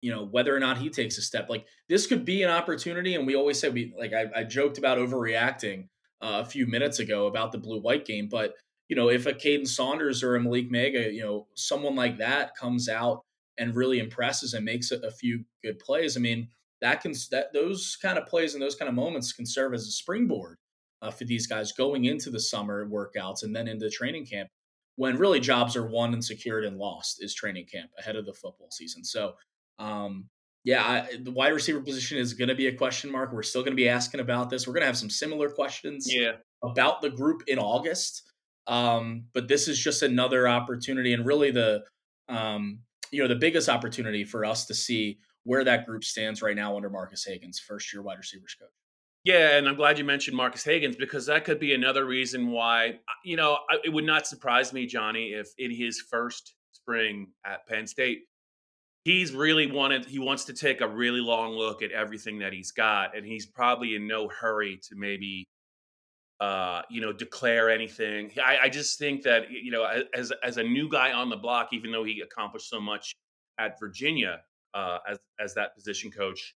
you 0.00 0.10
know 0.10 0.26
whether 0.26 0.54
or 0.54 0.60
not 0.60 0.76
he 0.76 0.90
takes 0.90 1.16
a 1.16 1.22
step 1.22 1.48
like 1.48 1.64
this 1.88 2.06
could 2.06 2.26
be 2.26 2.42
an 2.42 2.50
opportunity 2.50 3.14
and 3.14 3.26
we 3.26 3.34
always 3.34 3.58
say 3.58 3.70
we 3.70 3.94
like 3.98 4.12
i, 4.12 4.26
I 4.40 4.44
joked 4.44 4.76
about 4.76 4.98
overreacting 4.98 5.88
uh, 6.20 6.42
a 6.42 6.44
few 6.44 6.66
minutes 6.66 6.98
ago 6.98 7.26
about 7.26 7.52
the 7.52 7.58
blue 7.58 7.80
white 7.80 8.04
game 8.04 8.28
but 8.30 8.52
you 8.88 8.96
know 8.96 9.08
if 9.08 9.26
a 9.26 9.32
Kaden 9.32 9.66
Saunders 9.66 10.22
or 10.22 10.36
a 10.36 10.40
Malick 10.40 10.70
Meiga, 10.70 11.12
you 11.12 11.22
know 11.22 11.46
someone 11.54 11.96
like 11.96 12.18
that 12.18 12.54
comes 12.56 12.88
out 12.88 13.24
and 13.58 13.76
really 13.76 13.98
impresses 13.98 14.54
and 14.54 14.64
makes 14.64 14.90
a, 14.90 14.98
a 14.98 15.10
few 15.10 15.44
good 15.62 15.78
plays 15.78 16.16
i 16.16 16.20
mean 16.20 16.48
that 16.80 17.00
can 17.00 17.12
that 17.30 17.52
those 17.52 17.96
kind 18.00 18.18
of 18.18 18.26
plays 18.26 18.54
and 18.54 18.62
those 18.62 18.76
kind 18.76 18.88
of 18.88 18.94
moments 18.94 19.32
can 19.32 19.46
serve 19.46 19.74
as 19.74 19.86
a 19.86 19.90
springboard 19.90 20.56
uh, 21.02 21.10
for 21.10 21.24
these 21.24 21.46
guys 21.46 21.72
going 21.72 22.04
into 22.06 22.30
the 22.30 22.40
summer 22.40 22.86
workouts 22.86 23.42
and 23.42 23.54
then 23.54 23.68
into 23.68 23.88
training 23.90 24.26
camp 24.26 24.48
when 24.96 25.16
really 25.16 25.40
jobs 25.40 25.76
are 25.76 25.86
won 25.86 26.12
and 26.12 26.24
secured 26.24 26.64
and 26.64 26.78
lost 26.78 27.22
is 27.22 27.34
training 27.34 27.66
camp 27.66 27.90
ahead 27.98 28.16
of 28.16 28.26
the 28.26 28.32
football 28.32 28.70
season. 28.70 29.04
So, 29.04 29.34
um, 29.78 30.28
yeah, 30.62 30.82
I, 30.82 31.16
the 31.22 31.32
wide 31.32 31.52
receiver 31.52 31.80
position 31.80 32.18
is 32.18 32.32
going 32.32 32.48
to 32.48 32.54
be 32.54 32.68
a 32.68 32.74
question 32.74 33.10
mark. 33.10 33.32
We're 33.32 33.42
still 33.42 33.62
going 33.62 33.72
to 33.72 33.76
be 33.76 33.88
asking 33.88 34.20
about 34.20 34.50
this. 34.50 34.66
We're 34.66 34.72
going 34.72 34.82
to 34.82 34.86
have 34.86 34.96
some 34.96 35.10
similar 35.10 35.50
questions 35.50 36.06
yeah. 36.08 36.32
about 36.62 37.02
the 37.02 37.10
group 37.10 37.42
in 37.46 37.58
August. 37.58 38.22
Um, 38.66 39.24
but 39.34 39.46
this 39.46 39.68
is 39.68 39.78
just 39.78 40.02
another 40.02 40.48
opportunity, 40.48 41.12
and 41.12 41.26
really 41.26 41.50
the 41.50 41.84
um, 42.30 42.78
you 43.14 43.22
know 43.22 43.28
the 43.28 43.36
biggest 43.36 43.68
opportunity 43.68 44.24
for 44.24 44.44
us 44.44 44.66
to 44.66 44.74
see 44.74 45.18
where 45.44 45.64
that 45.64 45.86
group 45.86 46.04
stands 46.04 46.42
right 46.42 46.56
now 46.56 46.76
under 46.76 46.90
Marques 46.90 47.26
Hagans, 47.28 47.58
first 47.60 47.92
year 47.92 48.02
wide 48.02 48.18
receivers 48.18 48.56
coach. 48.58 48.70
Yeah, 49.24 49.56
and 49.56 49.66
I'm 49.66 49.76
glad 49.76 49.98
you 49.98 50.04
mentioned 50.04 50.36
Marques 50.36 50.64
Hagans 50.64 50.98
because 50.98 51.26
that 51.26 51.44
could 51.44 51.58
be 51.58 51.72
another 51.72 52.04
reason 52.04 52.50
why, 52.50 52.98
you 53.24 53.36
know, 53.36 53.58
it 53.82 53.88
would 53.90 54.04
not 54.04 54.26
surprise 54.26 54.72
me, 54.72 54.84
Johnny, 54.84 55.28
if 55.28 55.48
in 55.56 55.70
his 55.70 55.98
first 56.10 56.54
spring 56.72 57.28
at 57.46 57.66
Penn 57.66 57.86
State, 57.86 58.24
he's 59.04 59.32
really 59.32 59.70
wanted, 59.70 60.04
he 60.04 60.18
wants 60.18 60.44
to 60.44 60.52
take 60.52 60.82
a 60.82 60.88
really 60.88 61.20
long 61.20 61.52
look 61.52 61.82
at 61.82 61.90
everything 61.90 62.38
that 62.40 62.52
he's 62.52 62.70
got. 62.70 63.16
And 63.16 63.24
he's 63.24 63.46
probably 63.46 63.94
in 63.94 64.06
no 64.06 64.28
hurry 64.28 64.78
to 64.88 64.94
maybe, 64.94 65.46
uh, 66.40 66.82
you 66.90 67.00
know, 67.00 67.12
declare 67.12 67.70
anything. 67.70 68.30
I, 68.44 68.58
I 68.64 68.68
just 68.68 68.98
think 68.98 69.22
that, 69.22 69.50
you 69.50 69.70
know, 69.70 69.84
as, 70.14 70.32
as 70.42 70.56
a 70.56 70.62
new 70.62 70.88
guy 70.88 71.12
on 71.12 71.30
the 71.30 71.36
block, 71.36 71.68
even 71.72 71.92
though 71.92 72.04
he 72.04 72.20
accomplished 72.20 72.68
so 72.68 72.80
much 72.80 73.14
at 73.58 73.78
Virginia 73.78 74.40
uh, 74.74 74.98
as, 75.08 75.18
as 75.38 75.54
that 75.54 75.74
position 75.74 76.10
coach, 76.10 76.54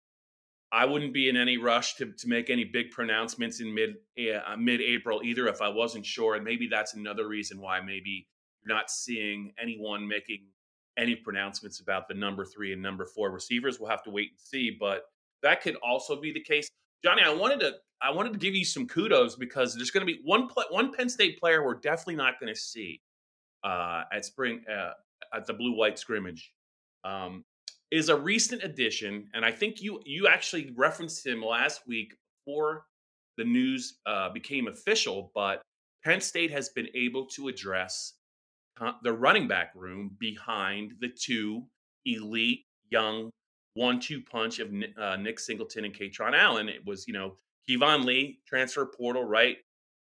I 0.72 0.84
wouldn't 0.84 1.12
be 1.12 1.28
in 1.28 1.36
any 1.36 1.58
rush 1.58 1.94
to, 1.96 2.06
to 2.06 2.28
make 2.28 2.50
any 2.50 2.64
big 2.64 2.90
pronouncements 2.90 3.60
in 3.60 3.72
mid 3.72 3.96
uh, 4.18 4.56
mid 4.56 4.80
April 4.80 5.20
either 5.22 5.46
if 5.46 5.62
I 5.62 5.68
wasn't 5.68 6.04
sure. 6.04 6.34
And 6.34 6.44
maybe 6.44 6.66
that's 6.66 6.94
another 6.94 7.28
reason 7.28 7.60
why 7.60 7.80
maybe 7.80 8.26
you're 8.64 8.74
not 8.74 8.90
seeing 8.90 9.52
anyone 9.62 10.08
making 10.08 10.46
any 10.96 11.14
pronouncements 11.14 11.80
about 11.80 12.08
the 12.08 12.14
number 12.14 12.44
three 12.44 12.72
and 12.72 12.82
number 12.82 13.04
four 13.04 13.30
receivers. 13.30 13.78
We'll 13.78 13.90
have 13.90 14.02
to 14.04 14.10
wait 14.10 14.30
and 14.30 14.40
see, 14.40 14.76
but 14.78 15.04
that 15.42 15.62
could 15.62 15.76
also 15.76 16.20
be 16.20 16.32
the 16.32 16.40
case. 16.40 16.68
Johnny, 17.04 17.22
I 17.22 17.32
wanted 17.32 17.60
to 17.60 17.74
I 18.02 18.10
wanted 18.10 18.32
to 18.34 18.38
give 18.38 18.54
you 18.54 18.64
some 18.64 18.86
kudos 18.86 19.36
because 19.36 19.74
there's 19.74 19.90
going 19.90 20.06
to 20.06 20.12
be 20.12 20.20
one 20.24 20.48
one 20.70 20.92
Penn 20.92 21.08
State 21.08 21.38
player 21.38 21.64
we're 21.64 21.74
definitely 21.74 22.16
not 22.16 22.38
going 22.40 22.52
to 22.52 22.58
see 22.58 23.00
uh, 23.64 24.02
at 24.12 24.24
spring 24.24 24.62
uh, 24.70 24.92
at 25.34 25.46
the 25.46 25.54
blue 25.54 25.76
white 25.76 25.98
scrimmage. 25.98 26.52
Um, 27.04 27.44
is 27.92 28.08
a 28.08 28.16
recent 28.16 28.64
addition, 28.64 29.28
and 29.32 29.44
I 29.44 29.52
think 29.52 29.80
you 29.80 30.00
you 30.04 30.26
actually 30.28 30.72
referenced 30.76 31.24
him 31.24 31.42
last 31.42 31.82
week 31.86 32.14
before 32.44 32.84
the 33.36 33.44
news 33.44 33.98
uh, 34.06 34.30
became 34.30 34.66
official. 34.66 35.30
But 35.34 35.62
Penn 36.04 36.20
State 36.20 36.50
has 36.50 36.68
been 36.70 36.88
able 36.94 37.26
to 37.26 37.48
address 37.48 38.14
the 39.02 39.12
running 39.12 39.48
back 39.48 39.72
room 39.74 40.16
behind 40.18 40.92
the 41.00 41.08
two 41.08 41.64
elite 42.04 42.64
young 42.90 43.30
one-two 43.76 44.22
punch 44.22 44.58
of 44.58 44.72
uh, 44.98 45.16
Nick 45.16 45.38
Singleton 45.38 45.84
and 45.84 45.94
Kaytron 45.94 46.36
Allen. 46.36 46.68
It 46.68 46.84
was 46.84 47.06
you 47.06 47.14
know 47.14 47.36
Keyvone 47.68 48.04
Lee 48.04 48.40
transfer 48.46 48.86
portal 48.86 49.24
right. 49.24 49.56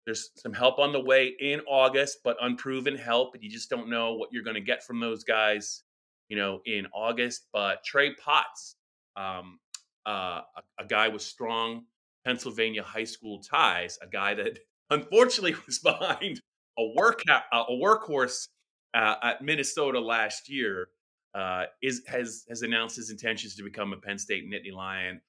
There's 0.05 0.29
some 0.35 0.53
help 0.53 0.77
on 0.77 0.93
the 0.93 1.01
way 1.01 1.33
in 1.39 1.61
August, 1.67 2.19
but 2.23 2.37
unproven 2.39 2.95
help, 2.95 3.33
and 3.33 3.43
you 3.43 3.49
just 3.49 3.69
don't 3.69 3.89
know 3.89 4.13
what 4.13 4.29
you're 4.31 4.43
going 4.43 4.55
to 4.55 4.61
get 4.61 4.83
from 4.83 4.99
those 4.99 5.23
guys 5.23 5.83
you 6.29 6.37
know, 6.37 6.61
in 6.65 6.87
August. 6.93 7.47
But 7.53 7.83
Trey 7.83 8.13
Potts, 8.15 8.75
um, 9.15 9.59
uh, 10.05 10.41
a, 10.55 10.83
a, 10.83 10.85
guy 10.87 11.07
with 11.07 11.21
strong 11.21 11.85
Pennsylvania 12.25 12.83
high 12.83 13.03
school 13.03 13.41
ties, 13.41 13.97
a 14.01 14.07
guy 14.07 14.33
that 14.35 14.59
unfortunately 14.89 15.55
was 15.65 15.79
behind 15.79 16.41
a 16.77 16.85
work 16.95 17.23
a 17.29 17.71
workhorse 17.71 18.47
uh, 18.93 19.15
at 19.23 19.41
Minnesota 19.41 19.99
last 19.99 20.49
year, 20.49 20.89
uh, 21.35 21.65
is 21.81 22.01
has 22.07 22.45
has 22.49 22.61
announced 22.61 22.95
his 22.95 23.11
intentions 23.11 23.55
to 23.55 23.63
become 23.63 23.93
a 23.93 23.97
Penn 23.97 24.17
State 24.17 24.49
Nittany 24.49 24.73
Lion. 24.73 25.21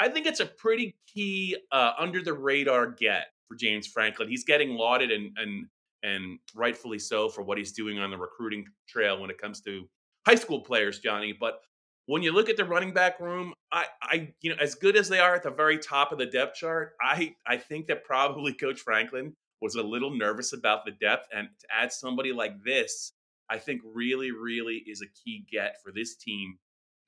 I 0.00 0.08
think 0.08 0.26
it's 0.26 0.40
a 0.40 0.46
pretty 0.46 0.96
key 1.06 1.56
uh, 1.70 1.92
under 1.98 2.22
the 2.22 2.32
radar 2.32 2.88
get 2.88 3.26
for 3.46 3.54
James 3.54 3.86
Franklin. 3.86 4.28
He's 4.28 4.44
getting 4.44 4.70
lauded 4.74 5.10
and 5.10 5.36
and 5.36 5.66
and 6.02 6.38
rightfully 6.54 6.98
so 6.98 7.28
for 7.28 7.42
what 7.42 7.58
he's 7.58 7.72
doing 7.72 7.98
on 7.98 8.10
the 8.10 8.18
recruiting 8.18 8.66
trail 8.88 9.20
when 9.20 9.30
it 9.30 9.38
comes 9.38 9.60
to 9.60 9.88
high 10.26 10.34
school 10.34 10.60
players, 10.60 10.98
Johnny. 10.98 11.32
But 11.32 11.60
when 12.06 12.22
you 12.22 12.32
look 12.32 12.48
at 12.48 12.56
the 12.56 12.64
running 12.64 12.92
back 12.92 13.20
room, 13.20 13.54
I, 13.70 13.86
I, 14.02 14.34
you 14.40 14.50
know, 14.50 14.56
as 14.60 14.74
good 14.74 14.96
as 14.96 15.08
they 15.08 15.20
are 15.20 15.34
at 15.34 15.42
the 15.42 15.50
very 15.50 15.78
top 15.78 16.10
of 16.12 16.18
the 16.18 16.26
depth 16.26 16.56
chart, 16.56 16.94
I, 17.00 17.34
I 17.46 17.56
think 17.56 17.86
that 17.86 18.04
probably 18.04 18.52
Coach 18.60 18.80
Franklin 18.80 19.36
was 19.60 19.76
a 19.76 19.82
little 19.82 20.10
nervous 20.10 20.52
about 20.52 20.84
the 20.84 20.90
depth, 20.90 21.28
and 21.32 21.48
to 21.60 21.66
add 21.72 21.92
somebody 21.92 22.32
like 22.32 22.64
this, 22.64 23.12
I 23.52 23.58
think 23.58 23.82
really, 23.84 24.30
really 24.30 24.82
is 24.86 25.02
a 25.02 25.06
key 25.22 25.44
get 25.52 25.76
for 25.84 25.92
this 25.92 26.16
team 26.16 26.58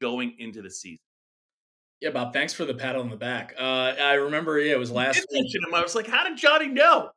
going 0.01 0.35
into 0.39 0.61
the 0.61 0.71
season. 0.71 0.99
Yeah, 2.03 2.11
Bob. 2.11 2.35
Thanks 2.35 2.53
for 2.53 2.67
the 2.67 2.75
pat 2.75 2.97
on 2.97 3.09
the 3.09 3.17
back. 3.17 3.55
Uh, 3.59 3.95
I 3.99 4.15
remember, 4.15 4.59
yeah, 4.59 4.73
it 4.73 4.79
was 4.79 4.91
last. 4.91 5.27
week. 5.33 5.57
I 5.75 5.83
was 5.83 5.95
like, 5.95 6.07
"How 6.07 6.29
did 6.29 6.37
Johnny 6.37 6.69
know?" 6.69 7.11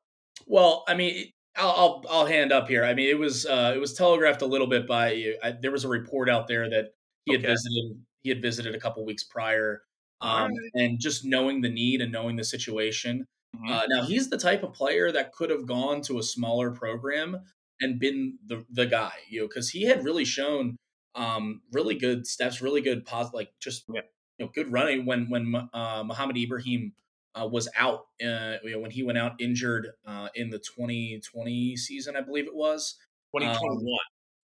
Well, 0.46 0.86
I 0.88 0.94
mean, 0.94 1.26
I'll, 1.58 1.72
I'll, 1.72 2.06
I'll 2.10 2.26
hand 2.26 2.54
up 2.54 2.70
here. 2.70 2.86
I 2.86 2.94
mean, 2.94 3.10
it 3.10 3.20
was 3.20 3.46
uh, 3.46 3.74
it 3.76 3.80
was 3.80 3.94
telegraphed 3.94 4.42
a 4.44 4.46
little 4.46 4.68
bit 4.68 4.88
by. 4.88 5.34
I, 5.44 5.56
there 5.62 5.72
was 5.72 5.84
a 5.84 5.90
report 5.90 6.30
out 6.30 6.48
there 6.48 6.70
that 6.70 6.94
he 7.26 7.34
had 7.34 7.42
visited. 7.42 8.00
He 8.22 8.30
had 8.30 8.42
visited 8.42 8.76
a 8.76 8.80
couple 8.80 9.06
weeks 9.06 9.26
prior, 9.26 9.82
um, 10.22 10.52
right. 10.52 10.72
and 10.76 11.00
just 11.00 11.26
knowing 11.26 11.60
the 11.60 11.70
need 11.70 12.00
and 12.02 12.12
knowing 12.12 12.38
the 12.38 12.46
situation. 12.46 13.26
Mm-hmm. 13.56 13.72
Uh, 13.72 13.84
now 13.90 14.04
he's 14.04 14.30
the 14.30 14.38
type 14.38 14.64
of 14.64 14.74
player 14.74 15.12
that 15.12 15.34
could 15.34 15.50
have 15.50 15.66
gone 15.66 16.02
to 16.04 16.20
a 16.20 16.24
smaller 16.24 16.72
program 16.72 17.42
and 17.82 18.00
been 18.00 18.38
the 18.46 18.66
the 18.70 18.86
guy, 18.86 19.14
you 19.30 19.42
know, 19.42 19.48
because 19.48 19.70
he 19.70 19.84
had 19.84 20.04
really 20.04 20.26
shown 20.26 20.78
um, 21.16 21.62
really 21.72 21.96
good 21.96 22.28
steps, 22.28 22.62
really 22.62 22.82
good 22.82 23.06
positive, 23.06 23.34
like 23.34 23.52
just 23.60 23.86
yeah. 23.94 24.02
you 24.38 24.46
know, 24.46 24.52
good 24.54 24.72
running 24.72 25.06
when 25.06 25.30
when 25.30 25.70
uh, 25.74 26.04
Mohamed 26.04 26.38
Ibrahim 26.38 26.94
uh, 27.40 27.48
was 27.48 27.68
out 27.78 28.08
uh, 28.24 28.58
you 28.64 28.72
know, 28.72 28.80
when 28.80 28.92
he 28.92 29.04
went 29.04 29.18
out 29.18 29.34
injured 29.40 29.90
uh, 30.06 30.30
in 30.36 30.50
the 30.50 30.60
2020 30.60 31.76
season, 31.78 32.16
I 32.16 32.22
believe 32.22 32.48
it 32.48 32.56
was 32.56 32.96
2021. 33.36 33.78
Um, 33.78 33.86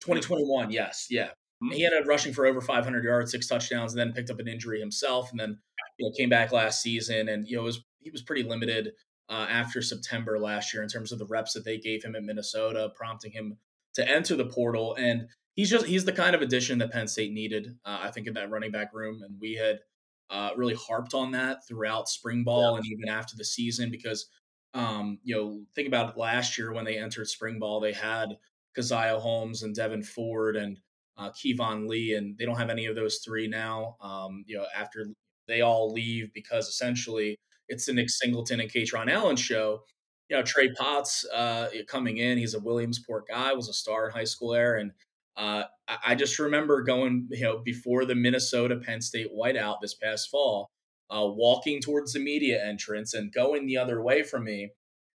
2021, 0.02 0.72
yes, 0.72 1.08
yeah. 1.10 1.28
Mm-hmm. 1.64 1.72
He 1.72 1.86
ended 1.86 2.02
up 2.02 2.08
rushing 2.08 2.34
for 2.34 2.46
over 2.46 2.60
500 2.60 3.04
yards, 3.04 3.32
six 3.32 3.48
touchdowns, 3.48 3.94
and 3.94 4.00
then 4.00 4.14
picked 4.14 4.30
up 4.30 4.40
an 4.40 4.48
injury 4.48 4.80
himself, 4.80 5.32
and 5.32 5.40
then 5.40 5.60
you 5.98 6.06
know 6.06 6.14
came 6.18 6.30
back 6.30 6.52
last 6.52 6.82
season, 6.82 7.30
and 7.30 7.48
you 7.48 7.56
know 7.56 7.64
was 7.64 7.84
he 8.00 8.10
was 8.10 8.22
pretty 8.22 8.44
limited 8.44 8.92
uh, 9.30 9.48
after 9.50 9.82
September 9.82 10.40
last 10.40 10.74
year 10.74 10.84
in 10.84 10.90
terms 10.90 11.12
of 11.12 11.20
the 11.20 11.26
reps 11.26 11.54
that 11.54 11.66
they 11.66 11.78
gave 11.78 12.04
him 12.04 12.16
at 12.16 12.24
Minnesota, 12.24 12.92
prompting 12.96 13.32
him 13.32 13.58
to 13.96 14.08
enter 14.08 14.36
the 14.36 14.46
portal. 14.46 14.96
And 14.96 15.28
he's 15.56 15.70
just 15.70 15.86
he's 15.86 16.06
the 16.06 16.12
kind 16.12 16.36
of 16.36 16.42
addition 16.42 16.80
that 16.80 16.92
Penn 16.92 17.08
State 17.08 17.32
needed, 17.32 17.78
uh, 17.86 18.00
I 18.02 18.12
think, 18.12 18.28
in 18.28 18.34
that 18.34 18.50
running 18.50 18.72
back 18.72 18.94
room, 18.94 19.22
and 19.24 19.40
we 19.40 19.54
had 19.56 19.80
uh, 20.30 20.50
really 20.56 20.76
harped 20.76 21.14
on 21.14 21.32
that 21.32 21.66
throughout 21.68 22.10
spring 22.10 22.44
ball 22.44 22.72
yeah. 22.72 22.78
and 22.78 22.86
even 22.88 23.10
after 23.10 23.36
the 23.38 23.46
season 23.46 23.92
because 23.92 24.28
um, 24.74 25.20
you 25.24 25.36
know 25.36 25.62
think 25.76 25.88
about 25.88 26.10
it 26.10 26.18
last 26.18 26.58
year 26.58 26.74
when 26.74 26.86
they 26.86 26.98
entered 26.98 27.28
spring 27.28 27.60
ball 27.60 27.80
they 27.80 27.94
had 27.94 28.38
Caziah 28.76 29.20
Holmes 29.20 29.62
and 29.62 29.76
Devyn 29.76 30.04
Ford 30.04 30.56
and 30.56 30.80
uh, 31.18 31.30
Keyvone 31.30 31.88
Lee 31.88 32.16
and 32.16 32.36
they 32.38 32.46
don't 32.46 32.58
have 32.58 32.72
any 32.72 32.88
of 32.88 32.96
those 32.96 33.20
three 33.24 33.48
now 33.48 33.96
um, 34.02 34.44
you 34.48 34.58
know 34.58 34.66
after 34.76 35.06
they 35.48 35.62
all 35.62 35.92
leave 35.92 36.34
because 36.34 36.68
essentially 36.68 37.38
it's 37.70 37.86
the 37.86 37.94
Nick 37.94 38.10
Singleton 38.10 38.60
and 38.60 38.72
Kaytron 38.72 39.12
Allen 39.12 39.36
show 39.36 39.84
you 40.30 40.38
know 40.38 40.44
Trey 40.44 40.72
Potts 40.74 41.26
uh, 41.34 41.70
coming 41.88 42.18
in 42.18 42.38
he's 42.38 42.54
a 42.54 42.60
Williamsport 42.60 43.28
guy 43.28 43.54
was 43.54 43.70
a 43.70 43.74
star 43.74 44.08
in 44.08 44.14
high 44.14 44.24
school 44.24 44.52
there 44.52 44.76
and 44.76 44.92
uh, 45.36 45.64
I 46.06 46.16
just 46.16 46.40
remember 46.40 46.84
going, 46.84 47.28
you 47.32 47.44
know, 47.44 47.58
before 47.58 48.06
the 48.06 48.16
Minnesota 48.16 48.78
Penn 48.78 49.02
State 49.02 49.30
whiteout 49.36 49.78
this 49.82 49.96
past 49.96 50.30
fall, 50.30 50.70
uh, 51.10 51.26
walking 51.26 51.82
towards 51.82 52.14
the 52.14 52.20
media 52.20 52.64
entrance 52.64 53.14
and 53.14 53.34
going 53.34 53.66
the 53.66 53.78
other 53.78 54.02
way 54.02 54.24
from 54.24 54.44
me 54.44 54.72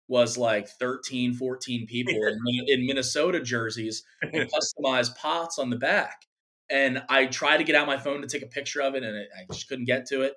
was 0.07 0.37
like 0.37 0.67
13, 0.67 1.33
14 1.33 1.87
people 1.87 2.13
in, 2.13 2.39
in 2.67 2.85
Minnesota 2.85 3.41
jerseys 3.41 4.03
and 4.21 4.49
customized 4.83 5.15
Potts 5.17 5.59
on 5.59 5.69
the 5.69 5.77
back. 5.77 6.21
And 6.69 7.03
I 7.09 7.25
tried 7.25 7.57
to 7.57 7.63
get 7.63 7.75
out 7.75 7.87
my 7.87 7.97
phone 7.97 8.21
to 8.21 8.27
take 8.27 8.41
a 8.41 8.47
picture 8.47 8.81
of 8.81 8.95
it 8.95 9.03
and 9.03 9.15
it, 9.15 9.29
I 9.37 9.51
just 9.51 9.67
couldn't 9.67 9.85
get 9.85 10.05
to 10.07 10.21
it. 10.21 10.33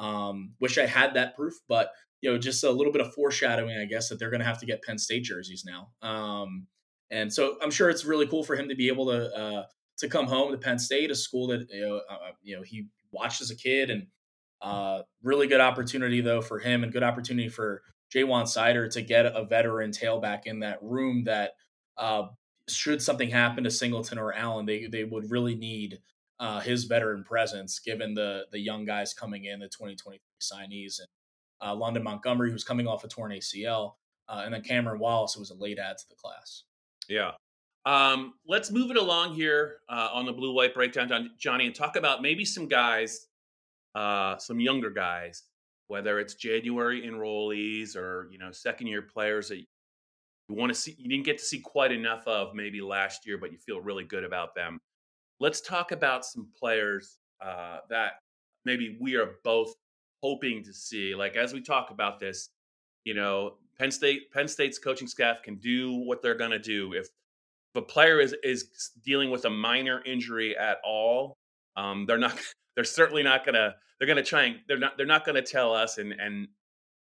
Um, 0.00 0.54
wish 0.60 0.78
I 0.78 0.86
had 0.86 1.14
that 1.14 1.36
proof, 1.36 1.54
but 1.68 1.92
you 2.20 2.30
know, 2.30 2.38
just 2.38 2.64
a 2.64 2.70
little 2.70 2.92
bit 2.92 3.02
of 3.02 3.14
foreshadowing, 3.14 3.76
I 3.78 3.84
guess, 3.84 4.08
that 4.08 4.18
they're 4.18 4.30
going 4.30 4.40
to 4.40 4.46
have 4.46 4.58
to 4.60 4.66
get 4.66 4.82
Penn 4.82 4.98
State 4.98 5.24
jerseys 5.24 5.64
now. 5.64 5.90
Um, 6.06 6.66
and 7.10 7.32
so 7.32 7.56
I'm 7.62 7.70
sure 7.70 7.90
it's 7.90 8.04
really 8.04 8.26
cool 8.26 8.44
for 8.44 8.56
him 8.56 8.68
to 8.68 8.74
be 8.74 8.88
able 8.88 9.06
to 9.06 9.34
uh, 9.34 9.64
to 9.98 10.08
come 10.08 10.26
home 10.26 10.52
to 10.52 10.58
Penn 10.58 10.78
State, 10.78 11.10
a 11.10 11.14
school 11.14 11.48
that 11.48 11.66
you 11.70 11.80
know, 11.80 12.00
uh, 12.10 12.14
uh, 12.14 12.32
you 12.42 12.56
know 12.56 12.62
he 12.62 12.86
watched 13.12 13.40
as 13.40 13.50
a 13.50 13.56
kid, 13.56 13.90
and 13.90 14.06
uh, 14.62 15.02
really 15.22 15.46
good 15.46 15.60
opportunity 15.60 16.20
though 16.20 16.40
for 16.40 16.58
him, 16.58 16.82
and 16.82 16.92
good 16.92 17.02
opportunity 17.02 17.48
for 17.48 17.82
Ja'Juan 18.14 18.44
Seider 18.44 18.90
to 18.92 19.02
get 19.02 19.26
a 19.26 19.44
veteran 19.44 19.90
tailback 19.90 20.42
in 20.44 20.60
that 20.60 20.78
room. 20.82 21.24
That 21.24 21.52
uh, 21.96 22.28
should 22.68 23.02
something 23.02 23.30
happen 23.30 23.64
to 23.64 23.70
Singleton 23.70 24.18
or 24.18 24.32
Allen, 24.32 24.66
they 24.66 24.86
they 24.86 25.04
would 25.04 25.30
really 25.30 25.54
need 25.54 25.98
uh, 26.40 26.58
his 26.60 26.84
veteran 26.84 27.22
presence, 27.22 27.78
given 27.78 28.14
the 28.14 28.46
the 28.50 28.58
young 28.58 28.84
guys 28.84 29.14
coming 29.14 29.44
in, 29.44 29.60
the 29.60 29.68
2023 29.68 30.18
signees, 30.40 30.98
and 30.98 31.08
uh, 31.60 31.74
London 31.74 32.02
Montgomery, 32.02 32.50
who's 32.50 32.64
coming 32.64 32.88
off 32.88 33.04
a 33.04 33.08
torn 33.08 33.30
ACL, 33.30 33.92
and 34.28 34.52
then 34.52 34.62
Cameron 34.62 34.98
Wallace, 34.98 35.34
who 35.34 35.40
was 35.40 35.50
a 35.50 35.54
late 35.54 35.78
add 35.78 35.98
to 35.98 36.08
the 36.08 36.16
class. 36.16 36.64
Yeah. 37.08 37.32
Um, 37.86 38.34
let's 38.46 38.70
move 38.70 38.90
it 38.90 38.96
along 38.96 39.34
here 39.34 39.78
uh, 39.88 40.08
on 40.12 40.26
the 40.26 40.32
blue 40.32 40.52
white 40.52 40.74
breakdown, 40.74 41.30
Johnny, 41.38 41.66
and 41.66 41.74
talk 41.74 41.96
about 41.96 42.20
maybe 42.20 42.44
some 42.44 42.68
guys, 42.68 43.28
uh, 43.94 44.36
some 44.36 44.60
younger 44.60 44.90
guys, 44.90 45.44
whether 45.88 46.20
it's 46.20 46.34
January 46.34 47.02
enrollees 47.02 47.96
or 47.96 48.28
you 48.30 48.38
know 48.38 48.52
second 48.52 48.86
year 48.86 49.02
players 49.02 49.48
that 49.48 49.58
you 49.58 49.66
want 50.48 50.70
to 50.70 50.78
see, 50.78 50.94
you 50.98 51.08
didn't 51.08 51.24
get 51.24 51.38
to 51.38 51.44
see 51.44 51.58
quite 51.58 51.90
enough 51.90 52.26
of 52.26 52.54
maybe 52.54 52.80
last 52.80 53.26
year, 53.26 53.38
but 53.38 53.50
you 53.50 53.58
feel 53.58 53.80
really 53.80 54.04
good 54.04 54.24
about 54.24 54.54
them. 54.54 54.78
Let's 55.40 55.60
talk 55.62 55.92
about 55.92 56.24
some 56.24 56.48
players 56.58 57.18
uh, 57.42 57.78
that 57.88 58.12
maybe 58.64 58.98
we 59.00 59.16
are 59.16 59.36
both 59.42 59.74
hoping 60.22 60.62
to 60.64 60.72
see. 60.72 61.14
Like 61.14 61.36
as 61.36 61.52
we 61.52 61.62
talk 61.62 61.90
about 61.90 62.20
this, 62.20 62.50
you 63.04 63.14
know, 63.14 63.54
Penn 63.78 63.90
State 63.90 64.30
Penn 64.32 64.48
State's 64.48 64.78
coaching 64.78 65.08
staff 65.08 65.42
can 65.42 65.56
do 65.56 65.92
what 65.92 66.20
they're 66.22 66.34
going 66.34 66.50
to 66.50 66.58
do. 66.58 66.92
If, 66.92 67.06
if 67.74 67.76
a 67.76 67.82
player 67.82 68.20
is 68.20 68.36
is 68.42 68.68
dealing 69.04 69.30
with 69.30 69.46
a 69.46 69.50
minor 69.50 70.02
injury 70.04 70.56
at 70.56 70.78
all, 70.84 71.38
um, 71.76 72.06
they're 72.06 72.18
not. 72.18 72.38
They're 72.76 72.84
certainly 72.84 73.24
not 73.24 73.44
going 73.44 73.56
to. 73.56 73.74
They're 73.98 74.06
going 74.06 74.16
to 74.16 74.22
try 74.22 74.44
and 74.44 74.60
they're 74.68 74.78
not. 74.78 74.96
They're 74.96 75.04
not 75.04 75.26
going 75.26 75.34
to 75.34 75.42
tell 75.42 75.74
us. 75.74 75.98
And 75.98 76.12
and 76.12 76.46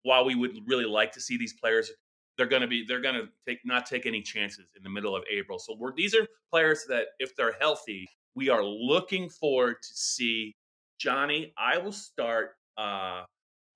while 0.02 0.24
we 0.24 0.34
would 0.34 0.52
really 0.66 0.86
like 0.86 1.12
to 1.12 1.20
see 1.20 1.36
these 1.36 1.52
players, 1.52 1.90
they're 2.36 2.46
to 2.62 2.66
be. 2.66 2.84
They're 2.88 3.02
to 3.16 3.28
take 3.46 3.58
not 3.64 3.84
take 3.84 4.06
any 4.06 4.22
chances 4.22 4.64
in 4.76 4.82
the 4.82 4.88
middle 4.88 5.14
of 5.14 5.24
April. 5.30 5.58
So 5.58 5.76
we're 5.78 5.92
these 5.94 6.14
are 6.14 6.26
players 6.50 6.86
that 6.88 7.08
if 7.18 7.36
they're 7.36 7.54
healthy, 7.60 8.08
we 8.34 8.48
are 8.48 8.64
looking 8.64 9.28
forward 9.28 9.76
to 9.82 9.88
see. 9.94 10.54
Johnny, 10.98 11.52
I 11.56 11.78
will 11.78 11.92
start. 11.92 12.50
Uh, 12.76 13.22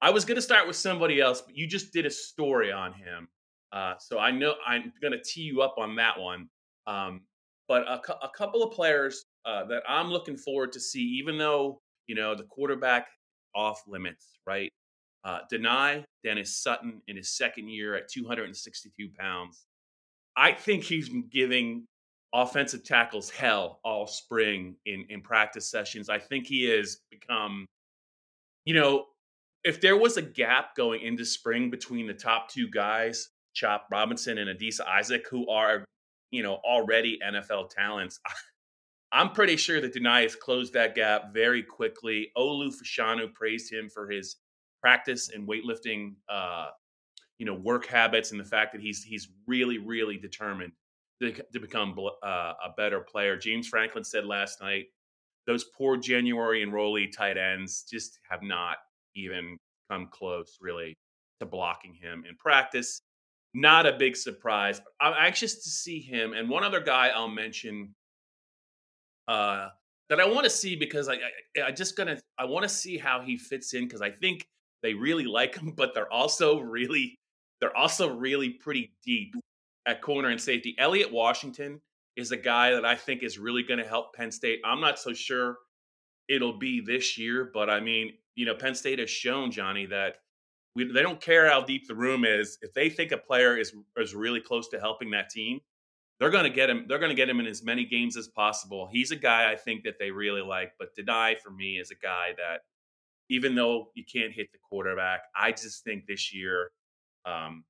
I 0.01 0.11
was 0.11 0.25
going 0.25 0.37
to 0.37 0.43
start 0.43 0.67
with 0.67 0.77
somebody 0.77 1.21
else, 1.21 1.41
but 1.41 1.57
you 1.57 1.67
just 1.67 1.93
did 1.93 2.07
a 2.07 2.11
story 2.11 2.73
on 2.73 2.93
him. 2.93 3.29
Uh, 3.73 3.95
so 3.99 4.19
I 4.19 4.31
know 4.31 4.55
I'm 4.67 4.93
going 5.01 5.13
to 5.13 5.23
tee 5.23 5.43
you 5.43 5.63
up 5.63 5.77
on 5.79 5.97
that 5.97 6.19
one. 6.19 6.49
Um, 6.87 7.23
but 7.69 7.83
a, 7.83 8.01
a, 8.25 8.29
couple 8.37 8.63
of 8.63 8.73
players 8.73 9.25
uh, 9.47 9.65
that 9.67 9.83
I'm 9.89 10.09
looking 10.09 10.37
forward 10.37 10.73
to 10.73 10.81
see, 10.81 11.01
even 11.21 11.39
though, 11.39 11.81
you 12.07 12.15
know, 12.15 12.35
the 12.35 12.43
quarterback 12.43 13.07
off 13.55 13.81
limits, 13.87 14.27
right? 14.47 14.71
Uh, 15.25 15.39
Dani 15.51 16.05
Dennis 16.25 16.61
Sutton 16.61 17.01
in 17.07 17.17
his 17.17 17.37
second 17.37 17.69
year 17.69 17.95
at 17.95 18.09
262 18.11 19.09
pounds. 19.17 19.65
I 20.37 20.53
think 20.53 20.83
he's 20.83 21.09
giving 21.31 21.87
offensive 22.35 22.85
tackles 22.85 23.31
hell 23.31 23.81
all 23.85 24.07
spring 24.07 24.77
in, 24.87 25.05
in 25.11 25.21
practice 25.21 25.69
sessions. 25.69 26.09
I 26.09 26.19
think 26.19 26.47
he 26.47 26.65
has 26.65 26.99
become, 27.11 27.67
you 28.65 28.75
know, 28.75 29.07
if 29.65 29.81
there 29.81 29.97
was 29.97 30.17
a 30.17 30.23
gap 30.23 30.75
going 30.75 31.03
into 31.03 31.25
spring 31.25 31.71
between 31.71 32.07
the 32.07 32.15
top 32.15 32.49
two 32.49 32.69
guys, 32.69 33.29
Chop 33.55 33.87
Robinson 33.91 34.39
and 34.39 34.59
Adisa 34.59 34.87
Isaac, 34.87 35.27
who 35.31 35.49
are, 35.49 35.85
you 36.31 36.43
know, 36.43 36.55
already 36.65 37.19
NFL 37.25 37.71
talents, 37.71 38.19
I'm 39.13 39.33
pretty 39.33 39.57
sure 39.57 39.81
that 39.81 39.95
Dani 39.95 40.23
has 40.23 40.35
closed 40.35 40.73
that 40.73 40.95
gap 40.95 41.35
very 41.35 41.63
quickly. 41.63 42.33
Olu 42.37 42.73
Fashanu 42.73 43.33
praised 43.35 43.71
him 43.71 43.91
for 43.91 44.11
his 44.11 44.37
practice 44.81 45.29
and 45.29 45.47
weightlifting, 45.47 46.15
uh, 46.31 46.69
you 47.39 47.45
know, 47.45 47.55
work 47.55 47.87
habits 47.87 48.31
and 48.31 48.41
the 48.41 48.45
fact 48.45 48.73
that 48.73 48.81
he's 48.81 49.05
he's 49.05 49.29
really 49.47 49.77
really 49.77 50.17
determined 50.17 50.73
to, 51.31 51.61
become 51.61 51.97
uh, 52.23 52.27
a 52.65 52.71
better 52.77 53.01
player. 53.01 53.37
James 53.37 53.69
Franklin 53.69 54.05
said 54.05 54.27
last 54.27 54.61
night, 54.61 54.87
those 55.47 55.65
poor 55.77 55.97
January 55.97 56.65
enrollee 56.65 57.11
tight 57.11 57.37
ends 57.37 57.85
just 57.91 58.19
have 58.29 58.43
not 58.43 58.77
even 59.15 59.59
come 59.91 60.09
close, 60.11 60.59
really, 60.61 60.97
to 61.41 61.47
blocking 61.47 61.95
him 61.95 62.25
in 62.29 62.37
practice. 62.37 63.03
Not 63.55 63.87
a 63.87 63.93
big 63.93 64.17
surprise. 64.17 64.81
I'm 65.01 65.15
anxious 65.19 65.63
to 65.65 65.69
see 65.69 66.01
him. 66.01 66.33
And 66.33 66.49
one 66.49 66.65
other 66.65 66.81
guy 66.81 67.09
I'll 67.09 67.29
mention 67.29 67.95
uh, 69.29 69.69
that 70.09 70.21
I 70.21 70.27
want 70.27 70.45
to 70.45 70.51
see 70.51 70.77
because 70.77 71.09
I, 71.09 71.15
I, 71.15 71.63
I 71.67 71.71
just 71.71 71.97
gonna 71.97 72.19
I 72.39 72.45
want 72.45 72.63
to 72.63 72.69
see 72.69 72.97
how 72.97 73.21
he 73.21 73.37
fits 73.37 73.75
in 73.75 73.85
because 73.85 74.01
I 74.01 74.11
think 74.11 74.47
they 74.83 74.95
really 74.95 75.25
like 75.25 75.57
him, 75.57 75.73
but 75.77 75.95
they're 75.95 76.13
also 76.13 76.61
really 76.61 77.19
they're 77.61 77.77
also 77.77 78.15
really 78.15 78.51
pretty 78.51 78.93
deep 79.05 79.35
at 79.87 80.03
corner 80.03 80.29
and 80.29 80.41
safety. 80.41 80.75
Elliot 80.79 81.13
Washington 81.13 81.81
is 82.17 82.31
a 82.31 82.37
guy 82.37 82.73
that 82.73 82.85
I 82.85 82.95
think 82.95 83.23
is 83.23 83.39
really 83.39 83.63
going 83.63 83.81
to 83.81 83.87
help 83.87 84.15
Penn 84.15 84.31
State. 84.31 84.61
I'm 84.65 84.81
not 84.81 84.99
so 84.99 85.13
sure 85.13 85.57
it'll 86.29 86.59
be 86.59 86.81
this 86.81 87.19
year, 87.19 87.51
but 87.53 87.71
I 87.71 87.81
mean, 87.81 88.13
you 88.35 88.47
know, 88.47 88.55
Penn 88.55 88.75
State 88.75 88.99
has 88.99 89.11
shown 89.11 89.51
Johnny 89.51 89.87
that 89.87 90.17
we, 90.75 90.91
they 90.91 91.03
don't 91.03 91.21
care 91.21 91.49
how 91.51 91.61
deep 91.63 91.87
the 91.87 91.95
room 91.95 92.25
is. 92.25 92.59
If 92.63 92.73
they 92.73 92.89
think 92.89 93.13
a 93.13 93.19
player 93.19 93.57
is 93.59 93.75
is 93.97 94.15
really 94.15 94.41
close 94.41 94.69
to 94.69 94.81
helping 94.81 95.11
that 95.11 95.31
team, 95.31 95.61
they're 96.19 96.31
going 96.31 96.45
to 96.45 96.51
get 96.51 96.71
him. 96.71 96.87
They're 96.89 96.99
going 96.99 97.11
to 97.11 97.17
get 97.17 97.29
him 97.29 97.41
in 97.41 97.47
as 97.47 97.63
many 97.63 97.85
games 97.85 98.17
as 98.17 98.29
possible. 98.29 98.89
He's 98.91 99.11
a 99.11 99.17
guy 99.17 99.51
I 99.51 99.57
think 99.57 99.85
that 99.85 99.99
they 99.99 100.11
really 100.11 100.41
like. 100.43 100.73
But 100.79 100.89
Dani 100.99 101.39
for 101.41 101.51
me 101.51 101.79
is 101.79 101.91
a 101.91 101.97
guy 101.97 102.31
that, 102.37 102.61
even 103.29 103.55
though 103.55 103.89
you 103.95 104.05
can't 104.11 104.33
hit 104.33 104.53
the 104.53 104.59
quarterback, 104.59 105.23
I 105.35 105.53
just 105.53 105.85
think 105.85 106.05
this 106.07 106.33
year, 106.33 106.71
um, 107.27 107.65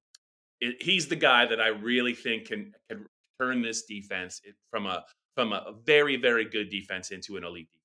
it, 0.62 0.82
he's 0.82 1.08
the 1.08 1.16
guy 1.16 1.44
that 1.46 1.60
I 1.60 1.68
really 1.68 2.14
think 2.14 2.46
can 2.46 2.72
can 2.88 3.06
turn 3.40 3.62
this 3.62 3.84
defense 3.84 4.40
from 4.70 4.86
a 4.86 5.04
from 5.34 5.52
a 5.52 5.74
very 5.84 6.16
very 6.16 6.46
good 6.46 6.70
defense 6.70 7.10
into 7.10 7.36
an 7.36 7.44
elite 7.44 7.68
defense. 7.72 7.82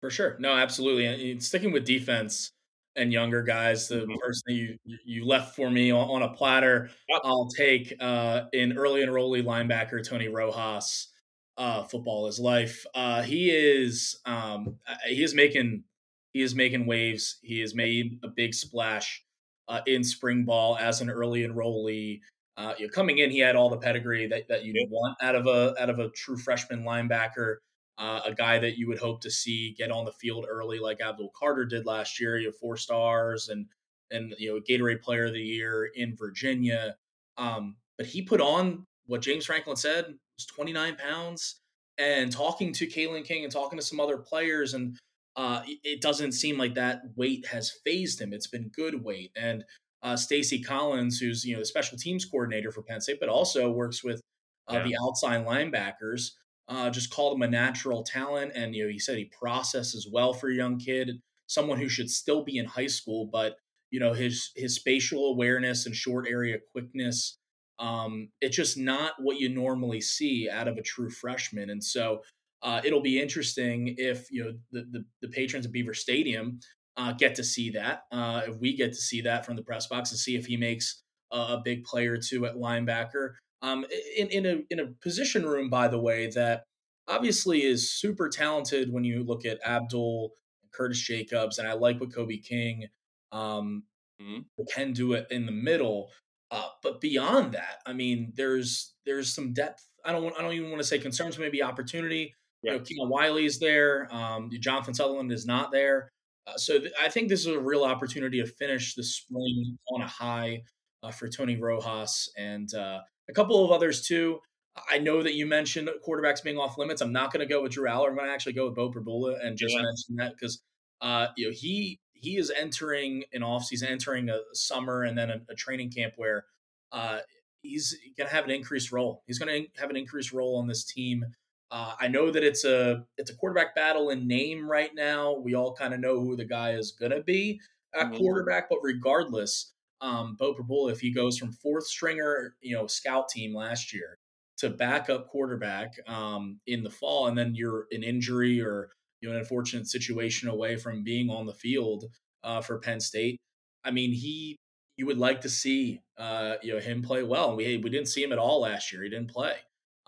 For 0.00 0.10
sure, 0.10 0.36
no, 0.38 0.54
absolutely. 0.54 1.30
And 1.30 1.42
sticking 1.42 1.72
with 1.72 1.84
defense, 1.84 2.52
and 2.98 3.12
younger 3.12 3.42
guys. 3.42 3.88
The 3.88 4.00
mm-hmm. 4.00 4.14
person 4.20 4.42
you 4.48 4.78
you 5.04 5.24
left 5.24 5.56
for 5.56 5.70
me 5.70 5.90
on, 5.90 6.22
a 6.22 6.28
platter, 6.28 6.90
yep. 7.08 7.20
I'll 7.24 7.48
take 7.48 7.94
uh, 8.00 8.44
in 8.52 8.76
early 8.76 9.00
enrollee 9.00 9.42
linebacker 9.42 10.06
Tony 10.06 10.28
Rojas. 10.28 11.08
Uh, 11.56 11.82
football 11.84 12.28
is 12.28 12.38
life. 12.38 12.84
Uh, 12.94 13.22
he 13.22 13.50
is 13.50 14.18
um, 14.26 14.76
he 15.06 15.22
is 15.22 15.34
making 15.34 15.84
he 16.32 16.42
is 16.42 16.54
making 16.54 16.86
waves. 16.86 17.38
He 17.42 17.60
has 17.60 17.74
made 17.74 18.18
a 18.22 18.28
big 18.28 18.54
splash 18.54 19.24
uh, 19.68 19.80
in 19.86 20.02
spring 20.02 20.44
ball 20.44 20.76
as 20.78 21.00
an 21.00 21.10
early 21.10 21.46
enrollee. 21.46 22.20
Uh, 22.56 22.74
you 22.78 22.86
know, 22.86 22.90
coming 22.90 23.18
in, 23.18 23.30
he 23.30 23.38
had 23.38 23.54
all 23.54 23.70
the 23.70 23.76
pedigree 23.76 24.26
that, 24.26 24.48
that 24.48 24.64
you 24.64 24.72
yep. 24.74 24.88
want 24.90 25.16
out 25.22 25.36
of 25.36 25.46
a 25.46 25.74
out 25.80 25.90
of 25.90 25.98
a 25.98 26.08
true 26.10 26.36
freshman 26.36 26.82
linebacker 26.82 27.56
uh, 27.98 28.20
a 28.24 28.32
guy 28.32 28.58
that 28.58 28.78
you 28.78 28.86
would 28.86 28.98
hope 28.98 29.20
to 29.20 29.30
see 29.30 29.74
get 29.76 29.90
on 29.90 30.04
the 30.04 30.12
field 30.12 30.46
early, 30.48 30.78
like 30.78 31.00
Abdul 31.00 31.32
Carter 31.36 31.64
did 31.64 31.84
last 31.84 32.20
year. 32.20 32.38
You 32.38 32.46
have 32.46 32.56
four 32.56 32.76
stars 32.76 33.48
and 33.48 33.66
and 34.10 34.34
you 34.38 34.54
know 34.54 34.60
Gatorade 34.60 35.02
Player 35.02 35.26
of 35.26 35.34
the 35.34 35.40
Year 35.40 35.90
in 35.96 36.16
Virginia. 36.16 36.96
Um, 37.36 37.76
but 37.96 38.06
he 38.06 38.22
put 38.22 38.40
on 38.40 38.84
what 39.06 39.20
James 39.20 39.46
Franklin 39.46 39.76
said 39.76 40.14
was 40.38 40.46
29 40.46 40.96
pounds. 40.96 41.60
And 42.00 42.30
talking 42.30 42.72
to 42.74 42.86
Kalen 42.86 43.24
King 43.24 43.42
and 43.42 43.52
talking 43.52 43.76
to 43.76 43.84
some 43.84 43.98
other 43.98 44.18
players, 44.18 44.74
and 44.74 44.96
uh, 45.38 45.62
it 45.64 46.02
doesn't 46.02 46.32
seem 46.32 46.58
like 46.58 46.74
that 46.74 47.00
weight 47.16 47.46
has 47.46 47.72
phased 47.84 48.20
him. 48.20 48.34
It's 48.34 48.48
been 48.48 48.70
good 48.74 49.02
weight. 49.02 49.30
And 49.34 49.64
uh, 50.02 50.16
Stacy 50.16 50.60
Collins, 50.60 51.18
who's 51.18 51.44
you 51.44 51.54
know 51.54 51.60
the 51.60 51.66
special 51.66 51.96
teams 51.96 52.26
coordinator 52.26 52.70
for 52.70 52.82
Penn 52.82 53.00
State, 53.00 53.20
but 53.20 53.30
also 53.30 53.70
works 53.70 54.04
with 54.04 54.20
uh, 54.68 54.74
yeah. 54.74 54.82
the 54.84 54.96
outside 55.02 55.46
linebackers 55.46 56.32
uh, 56.68 56.90
just 56.90 57.10
called 57.10 57.36
him 57.36 57.42
a 57.42 57.48
natural 57.48 58.02
talent. 58.02 58.52
And, 58.54 58.74
you 58.74 58.84
know, 58.84 58.90
he 58.90 58.98
said 58.98 59.16
he 59.16 59.24
processes 59.26 60.08
well 60.10 60.32
for 60.32 60.50
a 60.50 60.54
young 60.54 60.78
kid, 60.78 61.20
someone 61.46 61.78
who 61.78 61.88
should 61.88 62.10
still 62.10 62.44
be 62.44 62.58
in 62.58 62.66
high 62.66 62.86
school, 62.86 63.28
but, 63.32 63.56
you 63.90 63.98
know, 63.98 64.12
his, 64.12 64.50
his 64.54 64.74
spatial 64.74 65.30
awareness 65.30 65.86
and 65.86 65.94
short 65.94 66.26
area 66.28 66.58
quickness, 66.72 67.38
um, 67.78 68.28
it's 68.40 68.56
just 68.56 68.76
not 68.76 69.12
what 69.18 69.38
you 69.38 69.48
normally 69.48 70.00
see 70.00 70.48
out 70.50 70.68
of 70.68 70.76
a 70.76 70.82
true 70.82 71.10
freshman. 71.10 71.70
And 71.70 71.82
so 71.82 72.22
uh, 72.62 72.80
it'll 72.84 73.00
be 73.00 73.20
interesting 73.20 73.94
if, 73.98 74.30
you 74.30 74.44
know, 74.44 74.52
the, 74.72 74.86
the, 74.90 75.04
the 75.22 75.28
patrons 75.28 75.66
of 75.66 75.72
Beaver 75.72 75.94
Stadium 75.94 76.60
uh, 76.96 77.12
get 77.12 77.34
to 77.36 77.44
see 77.44 77.70
that. 77.70 78.02
Uh, 78.10 78.42
if 78.46 78.56
we 78.58 78.76
get 78.76 78.92
to 78.92 79.00
see 79.00 79.20
that 79.22 79.46
from 79.46 79.56
the 79.56 79.62
press 79.62 79.86
box 79.86 80.10
and 80.10 80.18
see 80.18 80.36
if 80.36 80.46
he 80.46 80.56
makes 80.56 81.02
a, 81.32 81.36
a 81.36 81.62
big 81.64 81.84
play 81.84 82.06
or 82.06 82.16
two 82.16 82.46
at 82.46 82.56
linebacker 82.56 83.34
um, 83.62 83.84
in, 84.16 84.28
in 84.28 84.46
a 84.46 84.56
in 84.70 84.80
a 84.80 84.92
position 85.02 85.46
room, 85.46 85.68
by 85.70 85.88
the 85.88 85.98
way, 85.98 86.28
that 86.28 86.64
obviously 87.06 87.62
is 87.62 87.92
super 87.92 88.28
talented 88.28 88.92
when 88.92 89.04
you 89.04 89.24
look 89.24 89.44
at 89.44 89.58
Abdul 89.66 90.32
and 90.62 90.72
Curtis 90.72 91.00
Jacobs, 91.00 91.58
and 91.58 91.66
I 91.66 91.72
like 91.72 92.00
what 92.00 92.14
Kobe 92.14 92.38
King 92.38 92.86
um, 93.32 93.84
mm-hmm. 94.20 94.62
can 94.72 94.92
do 94.92 95.12
it 95.14 95.26
in 95.30 95.46
the 95.46 95.52
middle. 95.52 96.10
Uh, 96.50 96.68
but 96.82 97.00
beyond 97.00 97.52
that, 97.52 97.82
I 97.84 97.92
mean, 97.92 98.32
there's 98.36 98.94
there's 99.04 99.34
some 99.34 99.52
depth. 99.52 99.84
I 100.04 100.12
don't 100.12 100.22
want, 100.22 100.36
I 100.38 100.42
don't 100.42 100.52
even 100.52 100.70
want 100.70 100.80
to 100.80 100.88
say 100.88 100.98
concerns, 100.98 101.38
maybe 101.38 101.62
opportunity. 101.62 102.34
Yeah. 102.62 102.72
You 102.72 102.78
know, 102.78 102.84
Keon 102.84 103.08
Wiley's 103.08 103.58
there. 103.58 104.08
Um, 104.10 104.50
Jonathan 104.60 104.94
Sutherland 104.94 105.32
is 105.32 105.46
not 105.46 105.70
there. 105.70 106.10
Uh, 106.46 106.56
so 106.56 106.78
th- 106.78 106.92
I 107.00 107.08
think 107.08 107.28
this 107.28 107.40
is 107.40 107.54
a 107.54 107.60
real 107.60 107.84
opportunity 107.84 108.40
to 108.42 108.46
finish 108.46 108.94
the 108.94 109.04
spring 109.04 109.78
on 109.90 110.02
a 110.02 110.06
high 110.06 110.62
uh, 111.02 111.10
for 111.10 111.28
Tony 111.28 111.56
Rojas 111.56 112.30
and 112.36 112.72
uh, 112.74 113.00
a 113.28 113.32
couple 113.32 113.64
of 113.64 113.70
others 113.70 114.06
too. 114.06 114.40
I 114.88 114.98
know 114.98 115.22
that 115.22 115.34
you 115.34 115.46
mentioned 115.46 115.88
quarterbacks 116.06 116.42
being 116.42 116.56
off 116.56 116.78
limits. 116.78 117.00
I'm 117.00 117.12
not 117.12 117.32
going 117.32 117.46
to 117.46 117.52
go 117.52 117.62
with 117.62 117.72
Drew 117.72 117.88
Allar. 117.88 118.08
I'm 118.08 118.16
going 118.16 118.28
to 118.28 118.32
actually 118.32 118.52
go 118.52 118.66
with 118.66 118.76
Beau 118.76 118.90
Pribula 118.90 119.44
and 119.44 119.56
just 119.56 119.74
yeah. 119.74 119.82
mention 119.82 120.16
that 120.16 120.32
because 120.32 120.62
uh, 121.00 121.28
you 121.36 121.46
know 121.46 121.52
he 121.54 122.00
he 122.12 122.36
is 122.36 122.52
entering 122.56 123.24
an 123.32 123.42
offseason, 123.42 123.90
entering 123.90 124.28
a 124.28 124.38
summer 124.52 125.02
and 125.02 125.16
then 125.16 125.30
a, 125.30 125.40
a 125.50 125.54
training 125.54 125.90
camp 125.90 126.14
where 126.16 126.44
uh, 126.92 127.18
he's 127.62 127.96
going 128.16 128.28
to 128.28 128.34
have 128.34 128.44
an 128.44 128.50
increased 128.50 128.92
role. 128.92 129.22
He's 129.26 129.38
going 129.38 129.64
to 129.64 129.80
have 129.80 129.90
an 129.90 129.96
increased 129.96 130.32
role 130.32 130.58
on 130.58 130.66
this 130.66 130.84
team. 130.84 131.24
Uh, 131.70 131.94
I 132.00 132.08
know 132.08 132.30
that 132.30 132.42
it's 132.42 132.64
a 132.64 133.04
it's 133.18 133.30
a 133.30 133.36
quarterback 133.36 133.74
battle 133.74 134.10
in 134.10 134.26
name 134.26 134.70
right 134.70 134.94
now. 134.94 135.34
We 135.34 135.54
all 135.54 135.74
kind 135.74 135.92
of 135.92 136.00
know 136.00 136.20
who 136.20 136.36
the 136.36 136.44
guy 136.44 136.72
is 136.72 136.92
going 136.92 137.12
to 137.12 137.22
be 137.22 137.60
at 137.94 138.06
mm-hmm. 138.06 138.16
quarterback, 138.16 138.68
but 138.70 138.78
regardless, 138.82 139.72
um, 140.00 140.36
Beau 140.38 140.54
Pribula, 140.54 140.92
if 140.92 141.00
he 141.00 141.12
goes 141.12 141.36
from 141.36 141.52
fourth 141.52 141.86
stringer, 141.86 142.54
you 142.62 142.74
know, 142.74 142.86
scout 142.86 143.28
team 143.28 143.54
last 143.54 143.92
year 143.92 144.18
to 144.58 144.70
backup 144.70 145.28
quarterback 145.28 145.94
um, 146.06 146.58
in 146.66 146.82
the 146.82 146.90
fall, 146.90 147.26
and 147.26 147.36
then 147.36 147.54
you're 147.54 147.86
an 147.90 148.02
injury 148.02 148.60
or 148.60 148.90
you 149.20 149.28
know 149.28 149.34
an 149.34 149.40
unfortunate 149.40 149.86
situation 149.86 150.48
away 150.48 150.76
from 150.76 151.04
being 151.04 151.28
on 151.28 151.44
the 151.44 151.54
field 151.54 152.04
uh, 152.44 152.62
for 152.62 152.78
Penn 152.78 153.00
State. 153.00 153.38
I 153.84 153.90
mean, 153.90 154.12
he 154.12 154.56
you 154.96 155.06
would 155.06 155.18
like 155.18 155.42
to 155.42 155.50
see 155.50 156.00
uh, 156.16 156.54
you 156.62 156.72
know 156.72 156.80
him 156.80 157.02
play 157.02 157.22
well. 157.22 157.56
We 157.56 157.76
we 157.76 157.90
didn't 157.90 158.08
see 158.08 158.22
him 158.22 158.32
at 158.32 158.38
all 158.38 158.62
last 158.62 158.90
year. 158.90 159.02
He 159.02 159.10
didn't 159.10 159.30
play 159.30 159.56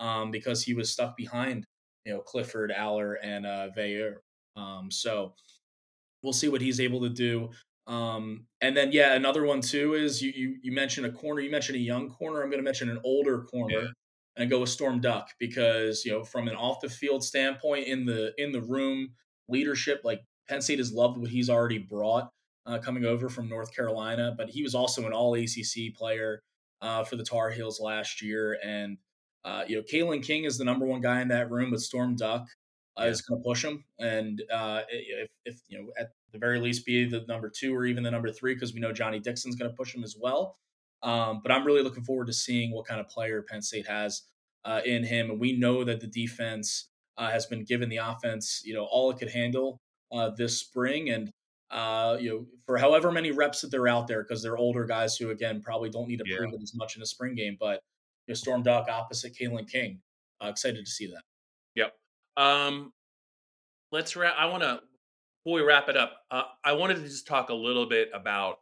um, 0.01 0.33
because 0.33 0.65
he 0.65 0.75
was 0.75 0.91
stuck 0.91 1.17
behind 1.17 1.65
you 2.05 2.13
know 2.13 2.21
Clifford, 2.21 2.73
Allar, 2.77 3.15
and 3.23 3.47
uh, 3.47 3.69
Veilleux. 3.77 4.17
Um, 4.57 4.91
so 4.91 5.35
we'll 6.23 6.33
see 6.33 6.49
what 6.49 6.61
he's 6.61 6.81
able 6.81 7.01
to 7.03 7.09
do. 7.09 7.51
Um, 7.87 8.47
and 8.61 8.77
then 8.77 8.91
yeah, 8.93 9.15
another 9.15 9.45
one 9.45 9.61
too 9.61 9.95
is 9.95 10.21
you 10.21 10.33
you 10.35 10.57
you 10.63 10.73
mentioned 10.73 11.07
a 11.07 11.13
corner. 11.13 11.41
You 11.41 11.51
mentioned 11.51 11.77
a 11.77 11.83
young 11.83 12.11
corner. 12.11 12.43
I'm 12.43 12.51
going 12.51 12.61
to 12.61 12.65
mention 12.65 12.91
an 12.91 13.01
older 13.05 13.43
corner. 13.45 13.81
Yeah. 13.83 13.89
And 14.37 14.49
go 14.49 14.61
with 14.61 14.71
Storm 14.71 15.01
Duck 15.01 15.29
because 15.39 16.05
you 16.05 16.13
know 16.13 16.25
from 16.25 16.49
an 16.49 16.55
off 16.55 16.81
the 16.81 16.89
field 16.89 17.23
standpoint 17.23 17.89
in 17.89 18.07
the 18.07 18.33
in 18.39 18.53
the 18.53 18.63
room 18.63 19.11
leadership 19.49 20.01
like 20.05 20.21
Penn 20.49 20.63
State 20.63 20.79
has 20.79 20.93
loved 20.93 21.19
what 21.19 21.31
he's 21.31 21.51
already 21.51 21.79
brought 21.79 22.31
uh, 22.65 22.79
coming 22.79 23.05
over 23.05 23.29
from 23.29 23.49
North 23.49 23.75
Carolina, 23.75 24.35
but 24.37 24.49
he 24.49 24.63
was 24.63 24.75
also 24.75 25.07
an 25.07 25.13
All 25.13 25.35
ACC 25.35 25.95
player 25.95 26.43
uh, 26.81 27.05
for 27.05 27.17
the 27.17 27.25
Tar 27.25 27.51
Heels 27.51 27.81
last 27.81 28.23
year, 28.23 28.59
and 28.65 28.99
uh, 29.45 29.65
you 29.67 29.77
know 29.77 29.83
Kalen 29.83 30.23
King 30.23 30.45
is 30.45 30.59
the 30.59 30.65
number 30.65 30.87
one 30.87 31.01
guy 31.01 31.21
in 31.21 31.29
that 31.29 31.51
room, 31.51 31.71
but 31.71 31.81
Storm 31.81 32.17
Duck 32.17 32.47
uh, 32.99 33.05
yeah. 33.05 33.11
is 33.11 33.23
going 33.23 33.41
to 33.41 33.45
push 33.45 33.65
him, 33.65 33.85
and 33.99 34.43
uh, 34.53 34.83
if, 34.89 35.29
if 35.45 35.61
you 35.69 35.79
know 35.79 35.89
at 35.99 36.11
the 36.33 36.39
very 36.39 36.61
least 36.61 36.87
be 36.87 37.05
the 37.09 37.25
number 37.29 37.51
two 37.51 37.75
or 37.75 37.85
even 37.85 38.03
the 38.03 38.11
number 38.11 38.31
three 38.31 38.55
because 38.55 38.73
we 38.75 38.81
know 38.81 38.93
Johnny 38.93 39.19
Dixon's 39.19 39.57
going 39.57 39.71
to 39.71 39.77
push 39.77 39.95
him 39.95 40.05
as 40.05 40.17
well. 40.21 40.57
Um, 41.03 41.41
but 41.43 41.51
I'm 41.51 41.65
really 41.65 41.83
looking 41.83 42.05
forward 42.05 42.27
to 42.27 42.33
seeing 42.33 42.73
what 42.73 42.87
kind 42.87 43.01
of 43.01 43.09
player 43.09 43.43
Penn 43.43 43.63
State 43.63 43.87
has 43.87 44.23
uh, 44.65 44.81
in 44.85 45.03
him, 45.05 45.31
and 45.31 45.41
we 45.41 45.57
know 45.57 45.85
that 45.85 46.01
the 46.01 46.07
defense 46.07 46.89
uh, 47.17 47.31
has 47.31 47.47
been 47.47 47.65
given 47.65 47.89
the 47.89 47.97
offense, 47.97 48.63
you 48.65 48.75
know, 48.75 48.85
all 48.85 49.11
it 49.11 49.19
could 49.19 49.31
handle 49.31 49.81
uh, 50.13 50.31
this 50.37 50.59
spring, 50.59 51.11
and 51.11 51.31
uh, 51.71 52.17
you 52.21 52.29
know, 52.29 52.47
for 52.67 52.77
however 52.77 53.13
many 53.13 53.31
reps 53.31 53.61
that 53.61 53.71
they're 53.71 53.89
out 53.89 54.09
there, 54.09 54.23
because 54.23 54.43
they're 54.43 54.57
older 54.57 54.85
guys 54.85 55.17
who 55.17 55.31
again 55.31 55.63
probably 55.63 55.89
don't 55.89 56.09
need 56.09 56.19
to 56.19 56.25
yeah. 56.27 56.37
prove 56.37 56.53
it 56.53 56.63
as 56.63 56.75
much 56.75 56.97
in 56.97 57.03
a 57.03 57.07
spring 57.07 57.35
game. 57.35 57.57
But 57.59 57.81
know, 58.31 58.35
Storm 58.35 58.63
Duck 58.63 58.89
opposite 58.89 59.37
Kalen 59.41 59.69
King, 59.71 60.01
uh, 60.43 60.49
excited 60.49 60.85
to 60.85 60.91
see 60.91 61.07
that. 61.07 61.23
Yep. 61.75 61.93
Um, 62.37 62.93
let's 63.93 64.17
wrap. 64.17 64.35
I 64.39 64.47
want 64.47 64.63
to 64.63 64.81
before 65.45 65.61
we 65.61 65.63
wrap 65.63 65.89
it 65.89 65.97
up. 65.97 66.19
Uh, 66.31 66.43
I 66.65 66.73
wanted 66.73 66.97
to 66.97 67.03
just 67.03 67.27
talk 67.27 67.51
a 67.51 67.55
little 67.55 67.87
bit 67.87 68.11
about 68.13 68.59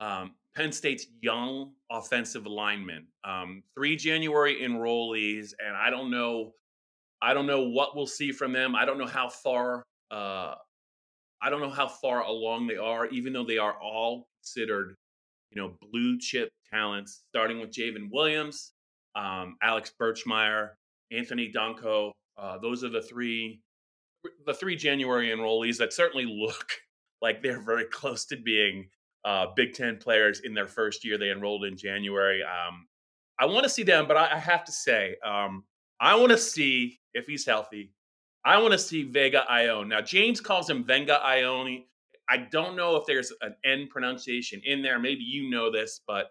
um, 0.00 0.32
Penn 0.56 0.72
State's 0.72 1.06
young 1.20 1.72
offensive 1.90 2.46
linemen. 2.46 3.06
Um, 3.24 3.62
three 3.76 3.96
January 3.96 4.60
enrollees, 4.62 5.52
and 5.64 5.76
I 5.76 5.90
don't 5.90 6.10
know. 6.10 6.52
I 7.22 7.34
don't 7.34 7.46
know 7.46 7.68
what 7.68 7.94
we'll 7.94 8.06
see 8.06 8.32
from 8.32 8.52
them. 8.52 8.74
I 8.74 8.84
don't 8.84 8.98
know 8.98 9.06
how 9.06 9.28
far. 9.28 9.84
Uh, 10.10 10.54
I 11.42 11.48
don't 11.48 11.60
know 11.60 11.70
how 11.70 11.88
far 11.88 12.22
along 12.22 12.66
they 12.66 12.76
are, 12.76 13.06
even 13.06 13.32
though 13.32 13.44
they 13.44 13.58
are 13.58 13.74
all 13.80 14.26
considered, 14.38 14.94
you 15.50 15.60
know, 15.60 15.74
blue 15.90 16.18
chip 16.18 16.50
talents. 16.72 17.22
Starting 17.28 17.60
with 17.60 17.70
J'ven 17.70 18.08
Williams, 18.10 18.72
um, 19.14 19.56
Alex 19.62 19.92
Birchmeier, 20.00 20.70
Anthony 21.12 21.52
Donkoh. 21.54 22.12
Uh, 22.38 22.58
those 22.58 22.84
are 22.84 22.88
the 22.88 23.02
three 23.02 23.60
the 24.46 24.54
three 24.54 24.76
January 24.76 25.28
enrollees 25.28 25.78
that 25.78 25.92
certainly 25.92 26.26
look 26.26 26.72
like 27.22 27.42
they're 27.42 27.62
very 27.62 27.84
close 27.84 28.24
to 28.26 28.36
being 28.36 28.88
uh, 29.24 29.46
Big 29.56 29.74
Ten 29.74 29.96
players 29.96 30.40
in 30.40 30.54
their 30.54 30.68
first 30.68 31.04
year. 31.04 31.18
They 31.18 31.30
enrolled 31.30 31.64
in 31.64 31.76
January. 31.76 32.42
Um, 32.42 32.86
I 33.38 33.46
want 33.46 33.64
to 33.64 33.70
see 33.70 33.82
them, 33.82 34.06
but 34.06 34.16
I, 34.16 34.32
I 34.32 34.38
have 34.38 34.64
to 34.64 34.72
say, 34.72 35.16
um, 35.24 35.64
I 36.00 36.14
want 36.16 36.30
to 36.30 36.38
see 36.38 37.00
if 37.14 37.26
he's 37.26 37.46
healthy. 37.46 37.92
I 38.44 38.58
want 38.58 38.72
to 38.72 38.78
see 38.78 39.02
Vega 39.02 39.44
Ioane. 39.50 39.88
Now, 39.88 40.00
James 40.00 40.40
calls 40.40 40.68
him 40.68 40.84
Venga 40.84 41.20
Ioane. 41.24 41.84
I 42.28 42.38
don't 42.50 42.76
know 42.76 42.96
if 42.96 43.04
there's 43.06 43.32
an 43.42 43.54
N 43.64 43.88
pronunciation 43.90 44.62
in 44.64 44.82
there. 44.82 44.98
Maybe 44.98 45.22
you 45.22 45.50
know 45.50 45.70
this, 45.70 46.00
but 46.06 46.30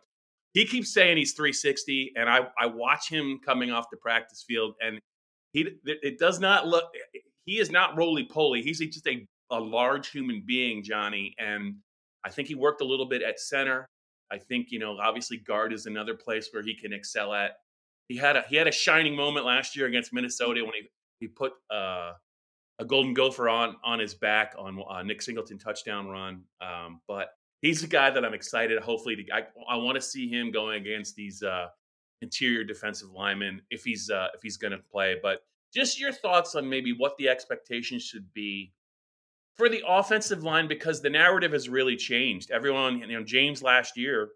he 0.53 0.65
keeps 0.65 0.93
saying 0.93 1.17
he's 1.17 1.33
360, 1.33 2.13
and 2.15 2.29
I, 2.29 2.47
I 2.59 2.65
watch 2.65 3.09
him 3.09 3.39
coming 3.45 3.71
off 3.71 3.85
the 3.91 3.97
practice 3.97 4.43
field, 4.47 4.73
and 4.81 4.99
he 5.53 5.67
it 5.85 6.19
does 6.19 6.39
not 6.39 6.67
look. 6.67 6.85
He 7.45 7.59
is 7.59 7.71
not 7.71 7.97
roly 7.97 8.25
poly. 8.25 8.61
He's 8.61 8.79
just 8.79 9.07
a, 9.07 9.27
a 9.51 9.59
large 9.59 10.09
human 10.09 10.43
being, 10.45 10.83
Johnny, 10.83 11.35
and 11.39 11.75
I 12.25 12.29
think 12.29 12.47
he 12.47 12.55
worked 12.55 12.81
a 12.81 12.85
little 12.85 13.07
bit 13.07 13.21
at 13.21 13.39
center. 13.39 13.87
I 14.31 14.37
think 14.37 14.71
you 14.71 14.79
know, 14.79 14.97
obviously, 14.97 15.37
guard 15.37 15.73
is 15.73 15.85
another 15.85 16.15
place 16.15 16.49
where 16.51 16.63
he 16.63 16.75
can 16.75 16.93
excel 16.93 17.33
at. 17.33 17.51
He 18.07 18.17
had 18.17 18.35
a 18.35 18.43
he 18.49 18.55
had 18.55 18.67
a 18.67 18.71
shining 18.71 19.15
moment 19.15 19.45
last 19.45 19.75
year 19.75 19.87
against 19.87 20.13
Minnesota 20.13 20.63
when 20.63 20.73
he 20.73 20.89
he 21.19 21.27
put 21.27 21.53
uh, 21.71 22.13
a 22.79 22.85
golden 22.85 23.13
gopher 23.13 23.49
on 23.49 23.75
on 23.83 23.99
his 23.99 24.13
back 24.13 24.53
on 24.57 24.81
uh, 24.89 25.03
Nick 25.03 25.21
Singleton 25.21 25.59
touchdown 25.59 26.07
run. 26.07 26.43
Um, 26.61 27.01
but 27.07 27.29
he's 27.61 27.83
a 27.83 27.87
guy 27.87 28.09
that 28.09 28.23
I'm 28.25 28.33
excited. 28.33 28.81
Hopefully, 28.81 29.15
to, 29.17 29.23
I 29.33 29.43
I 29.69 29.75
want 29.77 29.95
to 29.95 30.01
see 30.01 30.27
him 30.27 30.51
going 30.51 30.81
against 30.81 31.15
these 31.15 31.43
uh, 31.43 31.67
interior 32.21 32.63
defensive 32.63 33.11
linemen 33.11 33.61
if 33.69 33.83
he's 33.83 34.09
uh, 34.09 34.27
if 34.33 34.41
he's 34.41 34.57
going 34.57 34.71
to 34.71 34.79
play. 34.91 35.15
But 35.21 35.43
just 35.73 35.99
your 35.99 36.11
thoughts 36.11 36.55
on 36.55 36.69
maybe 36.69 36.93
what 36.93 37.17
the 37.17 37.29
expectations 37.29 38.03
should 38.03 38.33
be 38.33 38.73
for 39.55 39.69
the 39.69 39.83
offensive 39.87 40.43
line 40.43 40.67
because 40.67 41.01
the 41.01 41.09
narrative 41.09 41.51
has 41.51 41.69
really 41.69 41.95
changed. 41.95 42.49
Everyone, 42.51 42.99
you 42.99 43.07
know, 43.07 43.23
James 43.23 43.61
last 43.61 43.97
year 43.97 44.29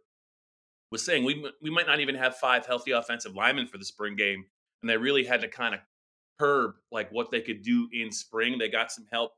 was 0.91 1.03
saying 1.03 1.23
we 1.23 1.49
we 1.62 1.69
might 1.69 1.88
not 1.88 1.99
even 1.99 2.15
have 2.15 2.36
five 2.38 2.65
healthy 2.65 2.91
offensive 2.91 3.36
linemen 3.36 3.67
for 3.67 3.77
the 3.77 3.86
spring 3.86 4.15
game, 4.15 4.45
and 4.81 4.89
they 4.89 4.97
really 4.97 5.23
had 5.23 5.41
to 5.41 5.47
kind 5.47 5.73
of 5.73 5.79
curb 6.39 6.73
like 6.91 7.12
what 7.12 7.31
they 7.31 7.41
could 7.41 7.62
do 7.62 7.88
in 7.93 8.12
spring. 8.12 8.57
They 8.57 8.69
got 8.69 8.91
some 8.91 9.05
help 9.12 9.31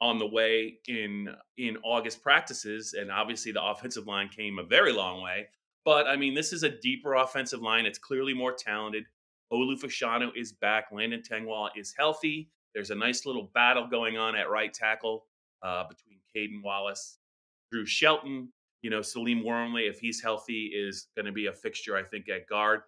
on 0.00 0.18
the 0.18 0.26
way 0.26 0.78
in 0.88 1.28
in 1.56 1.76
August 1.82 2.22
practices, 2.22 2.94
and 2.94 3.10
obviously 3.10 3.52
the 3.52 3.64
offensive 3.64 4.06
line 4.06 4.28
came 4.28 4.58
a 4.58 4.62
very 4.62 4.92
long 4.92 5.22
way. 5.22 5.48
But 5.84 6.06
I 6.06 6.16
mean, 6.16 6.34
this 6.34 6.52
is 6.52 6.62
a 6.62 6.68
deeper 6.68 7.14
offensive 7.14 7.62
line. 7.62 7.86
It's 7.86 7.98
clearly 7.98 8.34
more 8.34 8.52
talented. 8.52 9.04
Olu 9.52 9.80
Fashanu 9.80 10.30
is 10.36 10.52
back. 10.52 10.86
Landon 10.92 11.22
Tengwall 11.22 11.68
is 11.76 11.94
healthy. 11.96 12.50
There's 12.74 12.90
a 12.90 12.94
nice 12.94 13.24
little 13.24 13.50
battle 13.54 13.86
going 13.86 14.18
on 14.18 14.36
at 14.36 14.50
right 14.50 14.74
tackle 14.74 15.26
uh, 15.62 15.84
between 15.88 16.18
Caedan 16.34 16.62
Wallace, 16.62 17.18
Drew 17.70 17.86
Shelton. 17.86 18.52
You 18.82 18.90
know, 18.90 19.02
Salim 19.02 19.44
Wormley, 19.44 19.86
if 19.86 19.98
he's 19.98 20.20
healthy, 20.20 20.66
is 20.74 21.08
going 21.16 21.26
to 21.26 21.32
be 21.32 21.46
a 21.46 21.52
fixture, 21.52 21.96
I 21.96 22.02
think, 22.02 22.28
at 22.28 22.46
guard. 22.46 22.82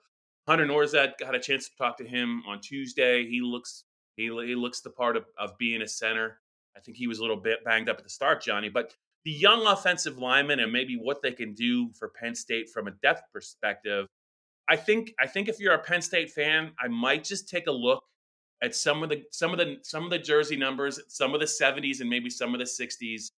Hunter 0.46 0.66
Nourzad 0.66 1.12
got 1.18 1.34
a 1.34 1.40
chance 1.40 1.68
to 1.68 1.76
talk 1.76 1.96
to 1.98 2.04
him 2.04 2.42
on 2.46 2.60
Tuesday. 2.60 3.26
He 3.26 3.40
looks 3.40 3.84
he, 4.16 4.24
he 4.24 4.54
looks 4.54 4.80
the 4.80 4.90
part 4.90 5.16
of, 5.16 5.24
of 5.38 5.56
being 5.58 5.82
a 5.82 5.88
center. 5.88 6.40
I 6.76 6.80
think 6.80 6.96
he 6.96 7.06
was 7.06 7.18
a 7.18 7.22
little 7.22 7.36
bit 7.36 7.64
banged 7.64 7.88
up 7.88 7.98
at 7.98 8.04
the 8.04 8.10
start, 8.10 8.42
Johnny. 8.42 8.68
But 8.68 8.94
the 9.24 9.30
young 9.30 9.66
offensive 9.66 10.18
linemen 10.18 10.60
and 10.60 10.72
maybe 10.72 10.96
what 10.96 11.22
they 11.22 11.32
can 11.32 11.54
do 11.54 11.90
for 11.98 12.08
Penn 12.08 12.34
State 12.34 12.70
from 12.70 12.86
a 12.86 12.92
depth 13.02 13.22
perspective, 13.32 14.06
I 14.68 14.76
think 14.76 15.12
I 15.20 15.26
think 15.26 15.48
if 15.48 15.58
you're 15.58 15.74
a 15.74 15.82
Penn 15.82 16.02
State 16.02 16.30
fan, 16.30 16.72
I 16.80 16.88
might 16.88 17.24
just 17.24 17.48
take 17.48 17.66
a 17.66 17.72
look 17.72 18.04
at 18.62 18.74
some 18.74 19.02
of 19.02 19.08
the 19.08 19.24
some 19.32 19.52
of 19.52 19.58
the 19.58 19.78
some 19.82 20.04
of 20.04 20.10
the 20.10 20.18
jersey 20.18 20.56
numbers, 20.56 21.00
some 21.08 21.34
of 21.34 21.40
the 21.40 21.46
70s 21.46 22.00
and 22.00 22.10
maybe 22.10 22.30
some 22.30 22.54
of 22.54 22.58
the 22.58 22.64
60s 22.64 23.30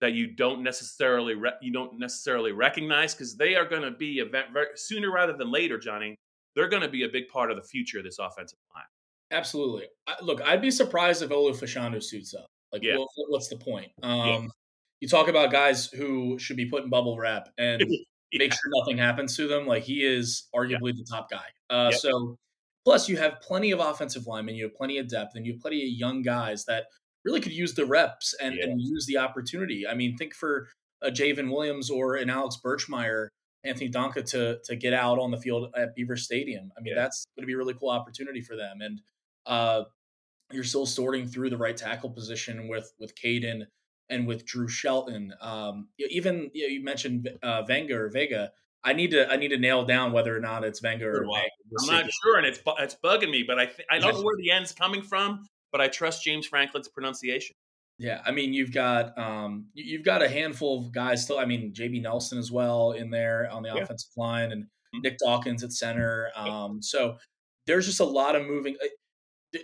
that 0.00 0.12
you 0.12 0.26
don't 0.26 0.62
necessarily 0.62 1.34
re- 1.34 1.52
you 1.60 1.72
don't 1.72 1.98
necessarily 1.98 2.52
recognize 2.52 3.14
because 3.14 3.36
they 3.36 3.54
are 3.54 3.64
going 3.64 3.82
to 3.82 3.90
be 3.90 4.18
event 4.18 4.48
sooner 4.74 5.10
rather 5.10 5.32
than 5.32 5.50
later, 5.50 5.78
Johnny. 5.78 6.16
They're 6.54 6.68
going 6.68 6.82
to 6.82 6.88
be 6.88 7.04
a 7.04 7.08
big 7.08 7.28
part 7.28 7.50
of 7.50 7.56
the 7.56 7.62
future 7.62 7.98
of 7.98 8.04
this 8.04 8.18
offensive 8.18 8.58
line. 8.74 8.84
Absolutely. 9.30 9.86
Look, 10.20 10.42
I'd 10.42 10.60
be 10.60 10.70
surprised 10.70 11.22
if 11.22 11.30
Olu 11.30 11.52
Fashanu 11.52 12.02
suits 12.02 12.34
up. 12.34 12.46
Like, 12.72 12.82
yeah. 12.82 12.96
what, 12.96 13.08
what's 13.28 13.48
the 13.48 13.56
point? 13.56 13.92
Um, 14.02 14.26
yeah. 14.26 14.46
You 15.00 15.08
talk 15.08 15.28
about 15.28 15.50
guys 15.50 15.86
who 15.86 16.38
should 16.38 16.56
be 16.56 16.66
put 16.66 16.84
in 16.84 16.90
bubble 16.90 17.18
wrap 17.18 17.48
and 17.58 17.82
yeah. 17.88 17.98
make 18.38 18.52
sure 18.52 18.70
nothing 18.78 18.98
happens 18.98 19.36
to 19.36 19.48
them. 19.48 19.66
Like, 19.66 19.82
he 19.82 20.04
is 20.04 20.48
arguably 20.54 20.96
the 20.96 21.06
top 21.10 21.30
guy. 21.30 21.44
Uh, 21.68 21.88
yep. 21.90 22.00
So 22.00 22.38
Plus, 22.84 23.08
you 23.08 23.16
have 23.16 23.40
plenty 23.40 23.70
of 23.70 23.80
offensive 23.80 24.26
linemen, 24.26 24.56
you 24.56 24.64
have 24.64 24.74
plenty 24.74 24.98
of 24.98 25.08
depth, 25.08 25.36
and 25.36 25.46
you 25.46 25.52
have 25.52 25.60
plenty 25.60 25.82
of 25.82 25.88
young 25.88 26.22
guys 26.22 26.64
that 26.64 26.86
really 27.24 27.40
could 27.40 27.52
use 27.52 27.74
the 27.74 27.86
reps 27.86 28.34
and, 28.40 28.58
and 28.58 28.80
use 28.80 29.06
the 29.06 29.18
opportunity. 29.18 29.86
I 29.86 29.94
mean, 29.94 30.16
think 30.16 30.34
for 30.34 30.68
a 31.00 31.10
J'ven 31.10 31.52
Williams 31.52 31.90
or 31.90 32.16
an 32.16 32.28
Alex 32.28 32.58
Birchmeier, 32.64 33.28
Anthony 33.64 33.88
Donkoh 33.88 34.28
to 34.30 34.58
to 34.64 34.74
get 34.74 34.92
out 34.92 35.20
on 35.20 35.30
the 35.30 35.36
field 35.36 35.72
at 35.76 35.94
Beaver 35.94 36.16
Stadium. 36.16 36.72
I 36.76 36.80
mean, 36.80 36.94
yeah. 36.96 37.02
that's 37.02 37.24
going 37.36 37.44
to 37.44 37.46
be 37.46 37.52
a 37.52 37.56
really 37.56 37.74
cool 37.74 37.90
opportunity 37.90 38.40
for 38.40 38.56
them. 38.56 38.80
And 38.80 39.00
uh, 39.46 39.84
you're 40.52 40.64
still 40.64 40.86
sorting 40.86 41.26
through 41.26 41.50
the 41.50 41.56
right 41.56 41.76
tackle 41.76 42.10
position 42.10 42.68
with 42.68 42.92
with 42.98 43.14
Caedan 43.14 43.66
and 44.08 44.26
with 44.26 44.44
Drew 44.44 44.68
Shelton. 44.68 45.32
Um, 45.40 45.88
even 45.98 46.50
you, 46.52 46.66
know, 46.66 46.72
you 46.72 46.84
mentioned 46.84 47.28
uh, 47.42 47.62
Venga 47.62 47.94
or 47.94 48.08
Vega. 48.08 48.52
I 48.84 48.92
need 48.92 49.12
to 49.12 49.30
I 49.30 49.36
need 49.36 49.48
to 49.48 49.58
nail 49.58 49.84
down 49.84 50.12
whether 50.12 50.36
or 50.36 50.40
not 50.40 50.64
it's 50.64 50.82
Wenger 50.82 51.22
or 51.22 51.24
Vega. 51.24 51.50
I'm 51.80 51.86
not 51.86 52.10
sure, 52.24 52.36
and 52.38 52.46
it's 52.46 52.60
it's 52.78 52.96
bugging 53.02 53.30
me, 53.30 53.44
but 53.46 53.58
I 53.58 53.66
th- 53.66 53.86
I 53.90 53.98
don't 53.98 54.14
know 54.14 54.22
where 54.22 54.36
the 54.36 54.50
end's 54.50 54.72
coming 54.72 55.02
from, 55.02 55.46
but 55.70 55.80
I 55.80 55.88
trust 55.88 56.24
James 56.24 56.46
Franklin's 56.46 56.88
pronunciation. 56.88 57.54
Yeah, 57.98 58.20
I 58.26 58.32
mean 58.32 58.52
you've 58.52 58.72
got 58.72 59.16
um 59.16 59.66
you've 59.74 60.04
got 60.04 60.22
a 60.22 60.28
handful 60.28 60.80
of 60.80 60.92
guys 60.92 61.22
still. 61.22 61.38
I 61.38 61.44
mean 61.44 61.72
JB 61.72 62.02
Nelson 62.02 62.38
as 62.38 62.50
well 62.50 62.92
in 62.92 63.10
there 63.10 63.48
on 63.50 63.62
the 63.62 63.68
yeah. 63.68 63.82
offensive 63.82 64.10
line, 64.16 64.50
and 64.50 64.64
mm-hmm. 64.64 65.00
Nick 65.02 65.18
Dawkins 65.18 65.62
at 65.62 65.72
center. 65.72 66.30
Um, 66.34 66.82
so 66.82 67.16
there's 67.66 67.86
just 67.86 68.00
a 68.00 68.04
lot 68.04 68.34
of 68.34 68.46
moving. 68.46 68.76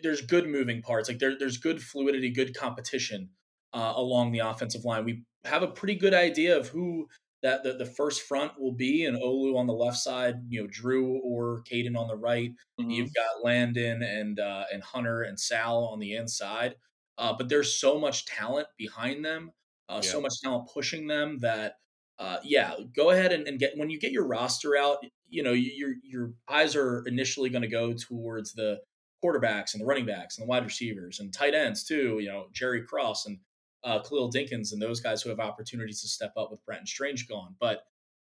There's 0.03 0.21
good 0.21 0.49
moving 0.49 0.83
parts. 0.83 1.09
Like 1.09 1.19
there, 1.19 1.39
there's 1.39 1.59
good 1.59 1.83
fluidity, 1.83 2.31
good 2.31 2.57
competition 2.57 3.31
uh, 3.73 3.95
along 3.97 4.33
the 4.33 4.41
offensive 4.41 4.85
line. 4.85 5.05
We 5.05 5.25
have 5.45 5.63
a 5.63 5.69
pretty 5.69 5.95
good 5.95 6.15
idea 6.15 6.59
of 6.59 6.69
who 6.69 7.09
that 7.43 7.63
the, 7.63 7.75
the 7.75 7.87
first 7.87 8.23
front 8.23 8.53
will 8.59 8.73
be 8.73 9.05
and 9.05 9.17
Olu 9.17 9.57
on 9.57 9.67
the 9.67 9.73
left 9.73 9.99
side, 9.99 10.37
you 10.49 10.61
know, 10.61 10.69
Drew 10.71 11.21
or 11.23 11.63
Caedan 11.71 11.97
on 11.97 12.09
the 12.09 12.17
right. 12.17 12.51
Mm-hmm. 12.81 12.91
You've 12.91 13.15
got 13.15 13.45
Landon 13.45 14.03
and 14.03 14.41
uh, 14.41 14.65
and 14.73 14.83
Hunter 14.83 15.23
and 15.23 15.39
Sal 15.39 15.85
on 15.85 16.01
the 16.01 16.15
inside. 16.15 16.75
Uh, 17.17 17.35
but 17.37 17.49
there's 17.49 17.79
so 17.81 17.99
much 17.99 18.27
talent 18.27 18.69
behind 18.77 19.25
them, 19.25 19.51
uh, 19.89 20.01
yeah. 20.03 20.11
so 20.11 20.21
much 20.21 20.41
talent 20.43 20.69
pushing 20.73 21.07
them 21.07 21.39
that 21.41 21.75
uh, 22.19 22.39
yeah, 22.43 22.75
go 22.97 23.11
ahead 23.11 23.33
and, 23.33 23.47
and, 23.47 23.61
get 23.61 23.77
when 23.77 23.91
you 23.91 23.99
get 23.99 24.11
your 24.11 24.27
roster 24.27 24.77
out, 24.77 24.99
you 25.29 25.43
know, 25.43 25.53
your 25.53 25.95
your 26.03 26.33
eyes 26.49 26.75
are 26.75 27.05
initially 27.07 27.49
going 27.49 27.63
to 27.63 27.69
go 27.69 27.93
towards 27.93 28.55
the 28.55 28.79
quarterbacks 29.23 29.75
and 29.75 29.81
the 29.81 29.87
running 29.87 30.07
backs 30.07 30.39
and 30.39 30.47
the 30.47 30.49
wide 30.49 30.65
receivers 30.65 31.21
and 31.21 31.33
tight 31.33 31.55
ends 31.55 31.85
too. 31.85 32.19
You 32.21 32.29
know, 32.29 32.47
Jerry 32.53 32.83
Cross 32.83 33.27
and 33.27 33.39
uh, 33.85 34.01
Khalil 34.01 34.31
Dinkins 34.31 34.73
and 34.73 34.81
those 34.81 35.01
guys 35.01 35.23
who 35.23 35.31
have 35.31 35.41
opportunities 35.41 36.01
to 36.03 36.09
step 36.09 36.33
up 36.37 36.51
with 36.51 36.65
Brenton 36.65 36.87
Strange 36.87 37.29
gone. 37.29 37.55
But 37.61 37.83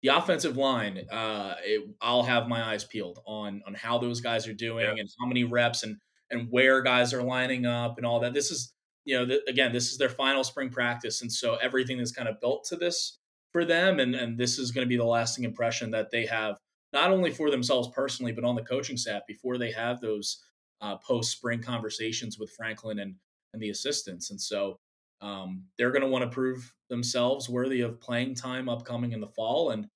the 0.02 0.08
offensive 0.08 0.56
line, 0.56 1.06
uh, 1.10 1.54
it, 1.62 1.88
I'll 2.00 2.22
have 2.22 2.48
my 2.48 2.62
eyes 2.62 2.84
peeled 2.84 3.20
on 3.26 3.62
on 3.66 3.74
how 3.74 3.98
those 3.98 4.20
guys 4.20 4.46
are 4.48 4.54
doing 4.54 4.84
yeah. 4.84 4.94
and 4.98 5.08
how 5.20 5.26
many 5.26 5.44
reps 5.44 5.82
and 5.82 5.96
and 6.30 6.48
where 6.50 6.80
guys 6.82 7.12
are 7.12 7.22
lining 7.22 7.66
up 7.66 7.98
and 7.98 8.06
all 8.06 8.20
that. 8.20 8.32
This 8.32 8.50
is 8.50 8.72
you 9.04 9.18
know 9.18 9.26
th- 9.26 9.42
again 9.48 9.72
this 9.72 9.90
is 9.90 9.98
their 9.98 10.08
final 10.08 10.44
spring 10.44 10.70
practice, 10.70 11.20
and 11.22 11.30
so 11.30 11.56
everything 11.56 11.98
is 11.98 12.12
kind 12.12 12.28
of 12.28 12.40
built 12.40 12.64
to 12.66 12.76
this 12.76 13.18
for 13.52 13.64
them, 13.64 14.00
and 14.00 14.14
and 14.14 14.38
this 14.38 14.58
is 14.58 14.70
going 14.70 14.86
to 14.86 14.88
be 14.88 14.96
the 14.96 15.04
lasting 15.04 15.44
impression 15.44 15.90
that 15.90 16.10
they 16.10 16.26
have 16.26 16.56
not 16.92 17.10
only 17.10 17.30
for 17.30 17.50
themselves 17.50 17.88
personally, 17.94 18.32
but 18.32 18.44
on 18.44 18.56
the 18.56 18.62
coaching 18.62 18.96
staff 18.96 19.22
before 19.26 19.58
they 19.58 19.70
have 19.70 20.00
those 20.00 20.42
uh, 20.80 20.96
post 20.96 21.32
spring 21.32 21.62
conversations 21.62 22.38
with 22.38 22.50
Franklin 22.52 23.00
and 23.00 23.14
and 23.52 23.60
the 23.60 23.70
assistants. 23.70 24.30
And 24.30 24.40
so 24.40 24.78
um, 25.20 25.64
they're 25.76 25.90
going 25.90 26.02
to 26.02 26.08
want 26.08 26.24
to 26.24 26.30
prove 26.30 26.72
themselves 26.88 27.48
worthy 27.48 27.80
of 27.80 28.00
playing 28.00 28.34
time 28.34 28.68
upcoming 28.68 29.12
in 29.12 29.20
the 29.20 29.26
fall, 29.26 29.70
and 29.70 29.86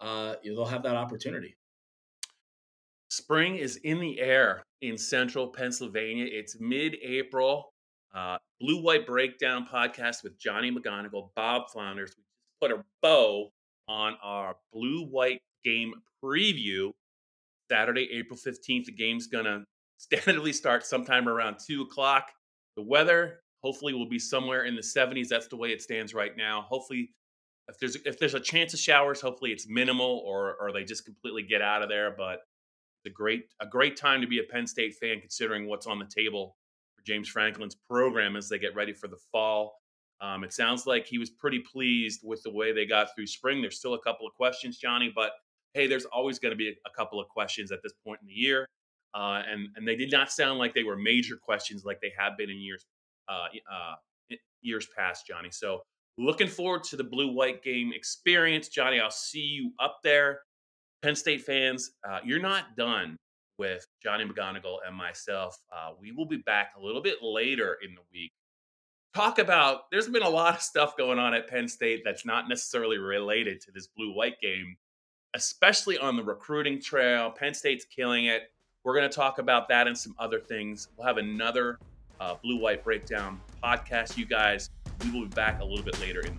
uh, 0.00 0.34
they'll 0.44 0.64
have 0.64 0.82
that 0.82 0.96
opportunity. 0.96 1.56
Spring 3.10 3.56
is 3.56 3.76
in 3.76 4.00
the 4.00 4.18
air 4.20 4.64
in 4.80 4.96
central 4.96 5.48
Pennsylvania. 5.48 6.26
It's 6.28 6.58
mid 6.58 6.96
April. 7.02 7.72
Uh, 8.14 8.38
Blue 8.60 8.82
White 8.82 9.06
Breakdown 9.06 9.66
podcast 9.72 10.22
with 10.22 10.38
Johnny 10.38 10.70
McGonigal, 10.70 11.30
Bob 11.34 11.70
Flounders. 11.70 12.14
We 12.16 12.24
put 12.60 12.76
a 12.76 12.84
bow 13.02 13.50
on 13.88 14.16
our 14.22 14.56
Blue 14.72 15.06
White 15.06 15.40
game 15.64 15.94
preview. 16.22 16.92
Saturday, 17.70 18.08
April 18.12 18.38
15th. 18.38 18.84
The 18.84 18.92
game's 18.92 19.26
going 19.28 19.46
to 19.46 19.64
tentatively 20.10 20.52
start 20.52 20.84
sometime 20.86 21.28
around 21.28 21.56
2 21.66 21.82
o'clock. 21.82 22.30
The 22.76 22.82
weather 22.82 23.42
Hopefully, 23.62 23.94
we'll 23.94 24.08
be 24.08 24.18
somewhere 24.18 24.64
in 24.64 24.74
the 24.74 24.82
70s. 24.82 25.28
That's 25.28 25.46
the 25.46 25.56
way 25.56 25.68
it 25.68 25.80
stands 25.80 26.14
right 26.14 26.36
now. 26.36 26.62
Hopefully, 26.68 27.10
if 27.68 27.78
there's 27.78 27.96
if 28.04 28.18
there's 28.18 28.34
a 28.34 28.40
chance 28.40 28.74
of 28.74 28.80
showers, 28.80 29.20
hopefully 29.20 29.52
it's 29.52 29.68
minimal, 29.68 30.22
or 30.26 30.56
or 30.60 30.72
they 30.72 30.84
just 30.84 31.04
completely 31.04 31.42
get 31.42 31.62
out 31.62 31.82
of 31.82 31.88
there. 31.88 32.12
But 32.16 32.40
it's 33.04 33.06
a 33.06 33.14
great 33.14 33.44
a 33.60 33.66
great 33.66 33.96
time 33.96 34.20
to 34.20 34.26
be 34.26 34.40
a 34.40 34.42
Penn 34.42 34.66
State 34.66 34.96
fan, 34.96 35.20
considering 35.20 35.68
what's 35.68 35.86
on 35.86 36.00
the 36.00 36.06
table 36.06 36.56
for 36.96 37.04
James 37.04 37.28
Franklin's 37.28 37.76
program 37.88 38.34
as 38.34 38.48
they 38.48 38.58
get 38.58 38.74
ready 38.74 38.92
for 38.92 39.06
the 39.06 39.18
fall. 39.30 39.78
Um, 40.20 40.42
it 40.44 40.52
sounds 40.52 40.86
like 40.86 41.06
he 41.06 41.18
was 41.18 41.30
pretty 41.30 41.60
pleased 41.60 42.20
with 42.24 42.42
the 42.42 42.52
way 42.52 42.72
they 42.72 42.86
got 42.86 43.08
through 43.14 43.26
spring. 43.26 43.60
There's 43.60 43.78
still 43.78 43.94
a 43.94 44.02
couple 44.02 44.26
of 44.26 44.34
questions, 44.34 44.76
Johnny, 44.76 45.12
but 45.14 45.32
hey, 45.74 45.86
there's 45.86 46.04
always 46.04 46.38
going 46.38 46.52
to 46.52 46.56
be 46.56 46.68
a 46.68 46.90
couple 46.96 47.20
of 47.20 47.28
questions 47.28 47.72
at 47.72 47.80
this 47.82 47.92
point 48.04 48.20
in 48.22 48.28
the 48.28 48.34
year. 48.34 48.66
Uh, 49.14 49.42
and 49.50 49.68
and 49.76 49.86
they 49.86 49.96
did 49.96 50.10
not 50.10 50.30
sound 50.30 50.58
like 50.58 50.74
they 50.74 50.84
were 50.84 50.96
major 50.96 51.36
questions 51.36 51.84
like 51.84 52.00
they 52.00 52.12
have 52.16 52.36
been 52.36 52.50
in 52.50 52.58
years 52.58 52.86
uh, 53.28 53.46
uh, 53.70 53.94
years 54.62 54.88
past, 54.96 55.26
Johnny. 55.26 55.50
So 55.50 55.82
looking 56.18 56.48
forward 56.48 56.84
to 56.84 56.96
the 56.96 57.04
blue 57.04 57.32
white 57.32 57.62
game 57.62 57.92
experience, 57.94 58.68
Johnny. 58.68 59.00
I'll 59.00 59.10
see 59.10 59.40
you 59.40 59.72
up 59.80 59.98
there. 60.02 60.40
Penn 61.02 61.16
State 61.16 61.42
fans, 61.42 61.92
uh, 62.08 62.20
you're 62.24 62.40
not 62.40 62.76
done 62.76 63.16
with 63.58 63.86
Johnny 64.02 64.24
McGonigal 64.24 64.78
and 64.86 64.96
myself. 64.96 65.56
Uh, 65.74 65.90
we 66.00 66.12
will 66.12 66.26
be 66.26 66.38
back 66.38 66.72
a 66.76 66.80
little 66.80 67.02
bit 67.02 67.18
later 67.22 67.76
in 67.84 67.94
the 67.94 68.00
week. 68.12 68.32
Talk 69.14 69.38
about 69.38 69.90
there's 69.90 70.08
been 70.08 70.22
a 70.22 70.28
lot 70.28 70.54
of 70.54 70.62
stuff 70.62 70.96
going 70.96 71.18
on 71.18 71.34
at 71.34 71.48
Penn 71.48 71.68
State 71.68 72.02
that's 72.04 72.24
not 72.24 72.48
necessarily 72.48 72.98
related 72.98 73.60
to 73.62 73.72
this 73.72 73.88
blue 73.88 74.14
white 74.14 74.40
game, 74.40 74.76
especially 75.34 75.98
on 75.98 76.16
the 76.16 76.24
recruiting 76.24 76.80
trail. 76.80 77.30
Penn 77.30 77.52
State's 77.52 77.84
killing 77.84 78.26
it. 78.26 78.44
We're 78.84 78.94
going 78.94 79.08
to 79.08 79.14
talk 79.14 79.38
about 79.38 79.68
that 79.68 79.86
and 79.86 79.96
some 79.96 80.14
other 80.18 80.40
things. 80.40 80.88
We'll 80.96 81.06
have 81.06 81.18
another 81.18 81.78
uh, 82.20 82.34
blue 82.42 82.58
white 82.58 82.82
breakdown 82.82 83.40
podcast, 83.62 84.16
you 84.16 84.26
guys. 84.26 84.70
We 85.04 85.10
will 85.10 85.22
be 85.22 85.34
back 85.34 85.60
a 85.60 85.64
little 85.64 85.84
bit 85.84 86.00
later 86.00 86.20
in 86.20 86.38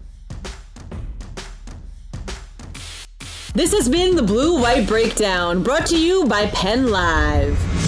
this 3.55 3.71
has 3.71 3.87
been 3.87 4.15
the 4.15 4.23
Blue 4.23 4.59
White 4.59 4.87
Breakdown, 4.87 5.61
brought 5.61 5.85
to 5.87 5.95
you 5.95 6.25
by 6.25 6.47
PennLive. 6.47 7.82